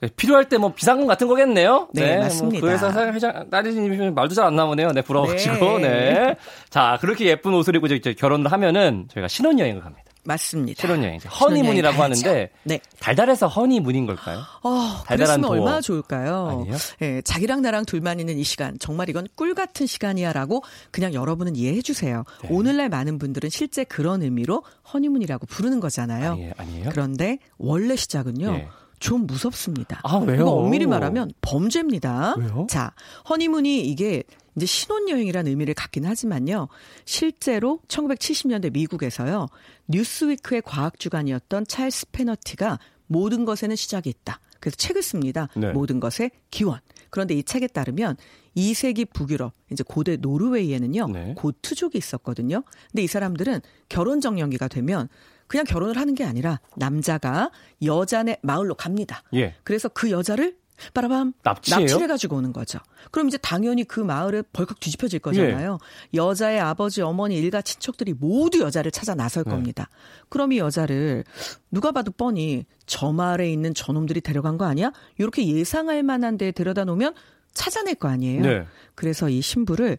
네, 0.00 0.08
필요할 0.16 0.48
때 0.48 0.56
뭐 0.56 0.72
비상금 0.72 1.06
같은 1.06 1.26
거겠네요. 1.28 1.88
네, 1.92 2.14
뭐 2.16 2.24
맞습니다. 2.24 2.66
그 2.66 2.72
회사 2.72 2.90
사- 2.90 3.12
회장 3.12 3.50
딸이님 3.50 4.14
말도 4.14 4.34
잘 4.34 4.46
안 4.46 4.56
나오네요. 4.56 4.92
네, 4.92 5.02
부러워가지고. 5.02 5.78
네. 5.78 5.88
네. 5.88 6.36
자, 6.70 6.96
그렇게 7.00 7.26
예쁜 7.26 7.52
옷을 7.54 7.76
입고 7.76 7.86
이제 7.88 8.14
결혼을 8.14 8.50
하면은 8.50 9.08
저희가 9.12 9.28
신혼여행을 9.28 9.82
갑니다. 9.82 10.09
맞습니다. 10.22 10.80
신혼여행. 10.80 11.16
이제 11.16 11.28
허니문이라고 11.28 11.96
가야죠. 11.96 12.28
하는데 12.28 12.50
네. 12.64 12.80
달달해서 12.98 13.48
허니문인 13.48 14.06
걸까요? 14.06 14.42
어, 14.62 15.02
달달한 15.06 15.40
도어. 15.40 15.50
얼마나 15.50 15.80
좋을까요? 15.80 16.60
아니에요? 16.62 16.76
예, 17.02 17.22
자기랑 17.22 17.62
나랑 17.62 17.84
둘만 17.86 18.20
있는 18.20 18.38
이 18.38 18.44
시간 18.44 18.78
정말 18.78 19.08
이건 19.08 19.26
꿀 19.34 19.54
같은 19.54 19.86
시간이야라고 19.86 20.62
그냥 20.90 21.14
여러분은 21.14 21.56
이해해 21.56 21.80
주세요. 21.82 22.24
네. 22.42 22.48
오늘날 22.50 22.88
많은 22.88 23.18
분들은 23.18 23.50
실제 23.50 23.84
그런 23.84 24.22
의미로 24.22 24.62
허니문이라고 24.92 25.46
부르는 25.46 25.80
거잖아요. 25.80 26.32
아니에요. 26.32 26.52
아니에요? 26.56 26.88
그런데 26.90 27.38
원래 27.58 27.96
시작은요. 27.96 28.52
예. 28.54 28.68
좀 29.00 29.26
무섭습니다. 29.26 30.00
아, 30.04 30.18
왜요? 30.18 30.42
이거 30.42 30.50
엄밀히 30.52 30.86
말하면 30.86 31.32
범죄입니다. 31.40 32.36
왜요? 32.38 32.66
자, 32.70 32.92
허니문이 33.28 33.80
이게 33.80 34.22
이제 34.56 34.66
신혼여행이라는 34.66 35.50
의미를 35.50 35.74
갖긴 35.74 36.04
하지만요. 36.04 36.68
실제로 37.06 37.80
1970년대 37.88 38.72
미국에서요. 38.72 39.48
뉴스위크의 39.88 40.62
과학주간이었던 40.62 41.66
찰스 41.66 42.10
페너티가 42.12 42.78
모든 43.06 43.44
것에는 43.44 43.74
시작이 43.74 44.10
있다. 44.10 44.38
그래서 44.60 44.76
책을 44.76 45.02
씁니다. 45.02 45.48
네. 45.56 45.72
모든 45.72 46.00
것의 46.00 46.30
기원. 46.50 46.78
그런데 47.10 47.34
이 47.34 47.42
책에 47.42 47.66
따르면 47.66 48.16
2세기 48.56 49.12
북유럽, 49.12 49.52
이제 49.72 49.82
고대 49.86 50.16
노르웨이에는요. 50.16 51.08
네. 51.08 51.34
고트족이 51.36 51.98
있었거든요. 51.98 52.62
근데 52.90 53.02
이 53.02 53.06
사람들은 53.06 53.60
결혼 53.88 54.20
정년기가 54.20 54.68
되면 54.68 55.08
그냥 55.46 55.64
결혼을 55.64 55.96
하는 55.96 56.14
게 56.14 56.24
아니라 56.24 56.60
남자가 56.76 57.50
여자네 57.82 58.38
마을로 58.42 58.76
갑니다. 58.76 59.24
예. 59.34 59.56
그래서 59.64 59.88
그 59.88 60.12
여자를 60.12 60.56
빠라밤 60.94 61.32
납치해요? 61.42 61.80
납치를 61.80 62.08
가지고 62.08 62.36
오는 62.36 62.52
거죠. 62.52 62.78
그럼 63.10 63.28
이제 63.28 63.38
당연히 63.38 63.84
그 63.84 64.00
마을에 64.00 64.42
벌컥 64.52 64.80
뒤집혀질 64.80 65.20
거잖아요. 65.20 65.78
예. 65.82 66.16
여자의 66.16 66.60
아버지, 66.60 67.02
어머니, 67.02 67.36
일가 67.36 67.62
친척들이 67.62 68.14
모두 68.14 68.60
여자를 68.60 68.90
찾아 68.90 69.14
나설 69.14 69.44
네. 69.44 69.50
겁니다. 69.50 69.88
그럼 70.28 70.52
이 70.52 70.58
여자를 70.58 71.24
누가 71.70 71.92
봐도 71.92 72.10
뻔히 72.10 72.64
저 72.86 73.12
마을에 73.12 73.50
있는 73.50 73.74
저놈들이 73.74 74.20
데려간 74.20 74.58
거 74.58 74.64
아니야? 74.64 74.92
이렇게 75.18 75.46
예상할 75.46 76.02
만한 76.02 76.38
데에 76.38 76.52
데려다 76.52 76.84
놓으면 76.84 77.14
찾아낼 77.52 77.94
거 77.94 78.08
아니에요. 78.08 78.42
네. 78.42 78.66
그래서 78.94 79.28
이 79.28 79.40
신부를 79.40 79.98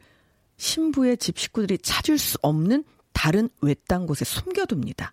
신부의 0.57 1.17
집 1.17 1.37
식구들이 1.37 1.79
찾을 1.79 2.17
수 2.17 2.37
없는 2.41 2.83
다른 3.13 3.49
외딴 3.61 4.05
곳에 4.05 4.25
숨겨둡니다. 4.25 5.11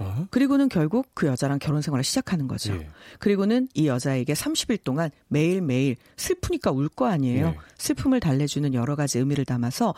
어? 0.00 0.26
그리고는 0.30 0.68
결국 0.68 1.06
그 1.14 1.26
여자랑 1.26 1.58
결혼 1.58 1.82
생활을 1.82 2.02
시작하는 2.02 2.48
거죠. 2.48 2.74
예. 2.74 2.88
그리고는 3.18 3.68
이 3.74 3.86
여자에게 3.86 4.32
30일 4.32 4.82
동안 4.82 5.10
매일매일 5.28 5.96
슬프니까 6.16 6.70
울 6.72 6.88
거 6.88 7.06
아니에요. 7.06 7.46
예. 7.48 7.56
슬픔을 7.78 8.18
달래주는 8.20 8.74
여러 8.74 8.96
가지 8.96 9.18
의미를 9.18 9.44
담아서 9.44 9.94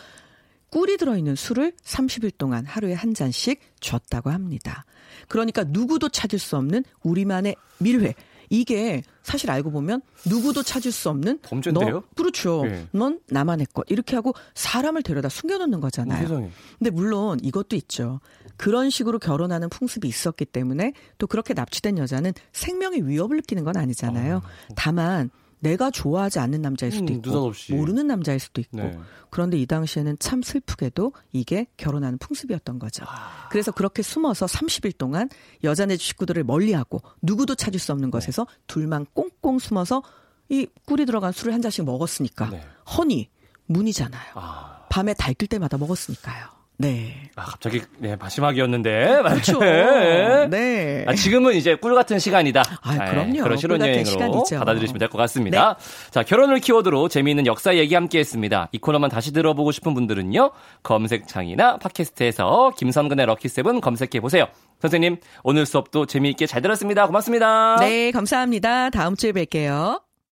꿀이 0.71 0.97
들어있는 0.97 1.37
술을 1.37 1.73
30일 1.85 2.33
동안 2.39 2.65
하루에 2.67 2.95
한 2.95 3.15
잔씩 3.15 3.61
줬다고 3.81 4.31
합니다. 4.31 4.85
그러니까 5.29 5.65
누구도 5.65 6.09
찾을 6.09 6.39
수 6.39 6.57
없는 6.57 6.85
우리만의 7.03 7.57
밀회. 7.79 8.15
이게 8.53 9.03
사실 9.23 9.51
알고 9.51 9.71
보면 9.71 10.03
누구도 10.27 10.63
찾을 10.63 10.93
수 10.93 11.09
없는 11.09 11.39
범죄인데요? 11.41 11.91
너, 11.91 12.03
그렇죠. 12.15 12.63
예. 12.67 12.87
넌 12.93 13.19
나만의 13.31 13.69
것. 13.73 13.87
이렇게 13.89 14.15
하고 14.15 14.35
사람을 14.55 15.03
데려다 15.03 15.31
숨겨놓는 15.31 15.79
어, 15.79 15.81
거잖아요. 15.81 16.21
세상에. 16.21 16.51
근데 16.79 16.91
물론 16.91 17.41
이것도 17.43 17.77
있죠. 17.77 18.21
그런 18.59 18.91
식으로 18.91 19.19
결혼하는 19.19 19.71
풍습이 19.71 20.07
있었기 20.07 20.45
때문에 20.45 20.93
또 21.17 21.27
그렇게 21.27 21.55
납치된 21.55 21.97
여자는 21.97 22.35
생명의 22.53 23.09
위협을 23.09 23.37
느끼는 23.37 23.65
건 23.65 23.79
아니잖아요. 23.79 24.43
다만 24.77 25.31
내가 25.63 25.91
좋아하지 25.93 26.41
않는 26.41 26.61
남자일 26.61 26.91
수도 26.91 27.13
음, 27.13 27.19
있고 27.19 27.31
느닷없이. 27.31 27.73
모르는 27.73 28.09
남자일 28.09 28.41
수도 28.41 28.61
있고 28.61 28.79
네. 28.79 28.99
그런데 29.31 29.57
이 29.57 29.65
당시에는 29.65 30.19
참 30.19 30.43
슬프게도 30.43 31.13
이게 31.33 31.67
결혼하는 31.77 32.19
풍습이었던 32.19 32.81
거죠. 32.81 33.05
아. 33.07 33.49
그래서 33.49 33.71
그렇게 33.71 34.03
숨어서 34.03 34.47
30일 34.47 34.99
동안 34.99 35.29
여자네 35.63 35.97
식구들을 35.99 36.43
멀리하고 36.43 37.01
누구도 37.23 37.55
찾을 37.55 37.79
수 37.79 37.93
없는 37.93 38.11
곳에서 38.11 38.47
둘만 38.67 39.07
꽁꽁 39.15 39.61
숨어서 39.61 40.03
이 40.49 40.67
꿀이 40.85 41.07
들어간 41.07 41.31
술을 41.33 41.55
한 41.55 41.63
잔씩 41.63 41.85
먹었으니까 41.85 42.51
네. 42.51 42.67
허니 42.97 43.29
문이잖아요. 43.67 44.33
아, 44.35 44.87
밤에 44.91 45.15
달뜰 45.15 45.47
때마다 45.47 45.79
먹었으니까요. 45.79 46.47
네. 46.79 47.15
아, 47.37 47.45
갑자기 47.45 47.81
네 47.99 48.17
마지막이었는데. 48.17 49.21
그렇죠. 49.23 49.61
네. 49.61 50.49
네. 50.51 51.05
아, 51.07 51.15
지금은 51.15 51.55
이제 51.55 51.77
꿀 51.77 51.95
같은 51.95 52.19
시간이다. 52.19 52.63
아, 52.83 52.93
네, 52.97 53.11
그럼요. 53.11 53.43
그런 53.43 53.43
꿀 53.43 53.47
같은 53.47 53.57
신혼여행으로 53.59 54.05
시간이죠. 54.05 54.45
네. 54.51 54.59
받아들이시면 54.59 54.99
될 54.99 55.09
것 55.09 55.19
같습니다. 55.19 55.77
자, 56.11 56.23
결혼을 56.25 56.59
키워드로 56.61 57.09
재미있는 57.09 57.47
역사 57.47 57.77
얘기 57.77 57.95
함께 57.95 58.19
했습니다. 58.19 58.69
이 58.73 58.79
코너만 58.79 59.11
다시 59.11 59.33
들어보고 59.33 59.71
싶은 59.71 59.95
분들은요, 59.95 60.51
검색창이나 60.83 61.77
팟캐스트에서 61.79 62.73
김선근의 62.77 63.27
럭키세븐 63.27 63.81
검색해보세요. 63.81 64.47
선생님, 64.81 65.19
오늘 65.45 65.67
수업도 65.67 66.07
재미있게 66.07 66.47
잘 66.47 66.63
들었습니다. 66.63 67.07
고맙습니다. 67.07 67.77
네, 67.81 68.11
감사합니다. 68.11 68.91
다음 68.91 69.15
주에 69.15 69.31
뵐게요. 69.33 70.12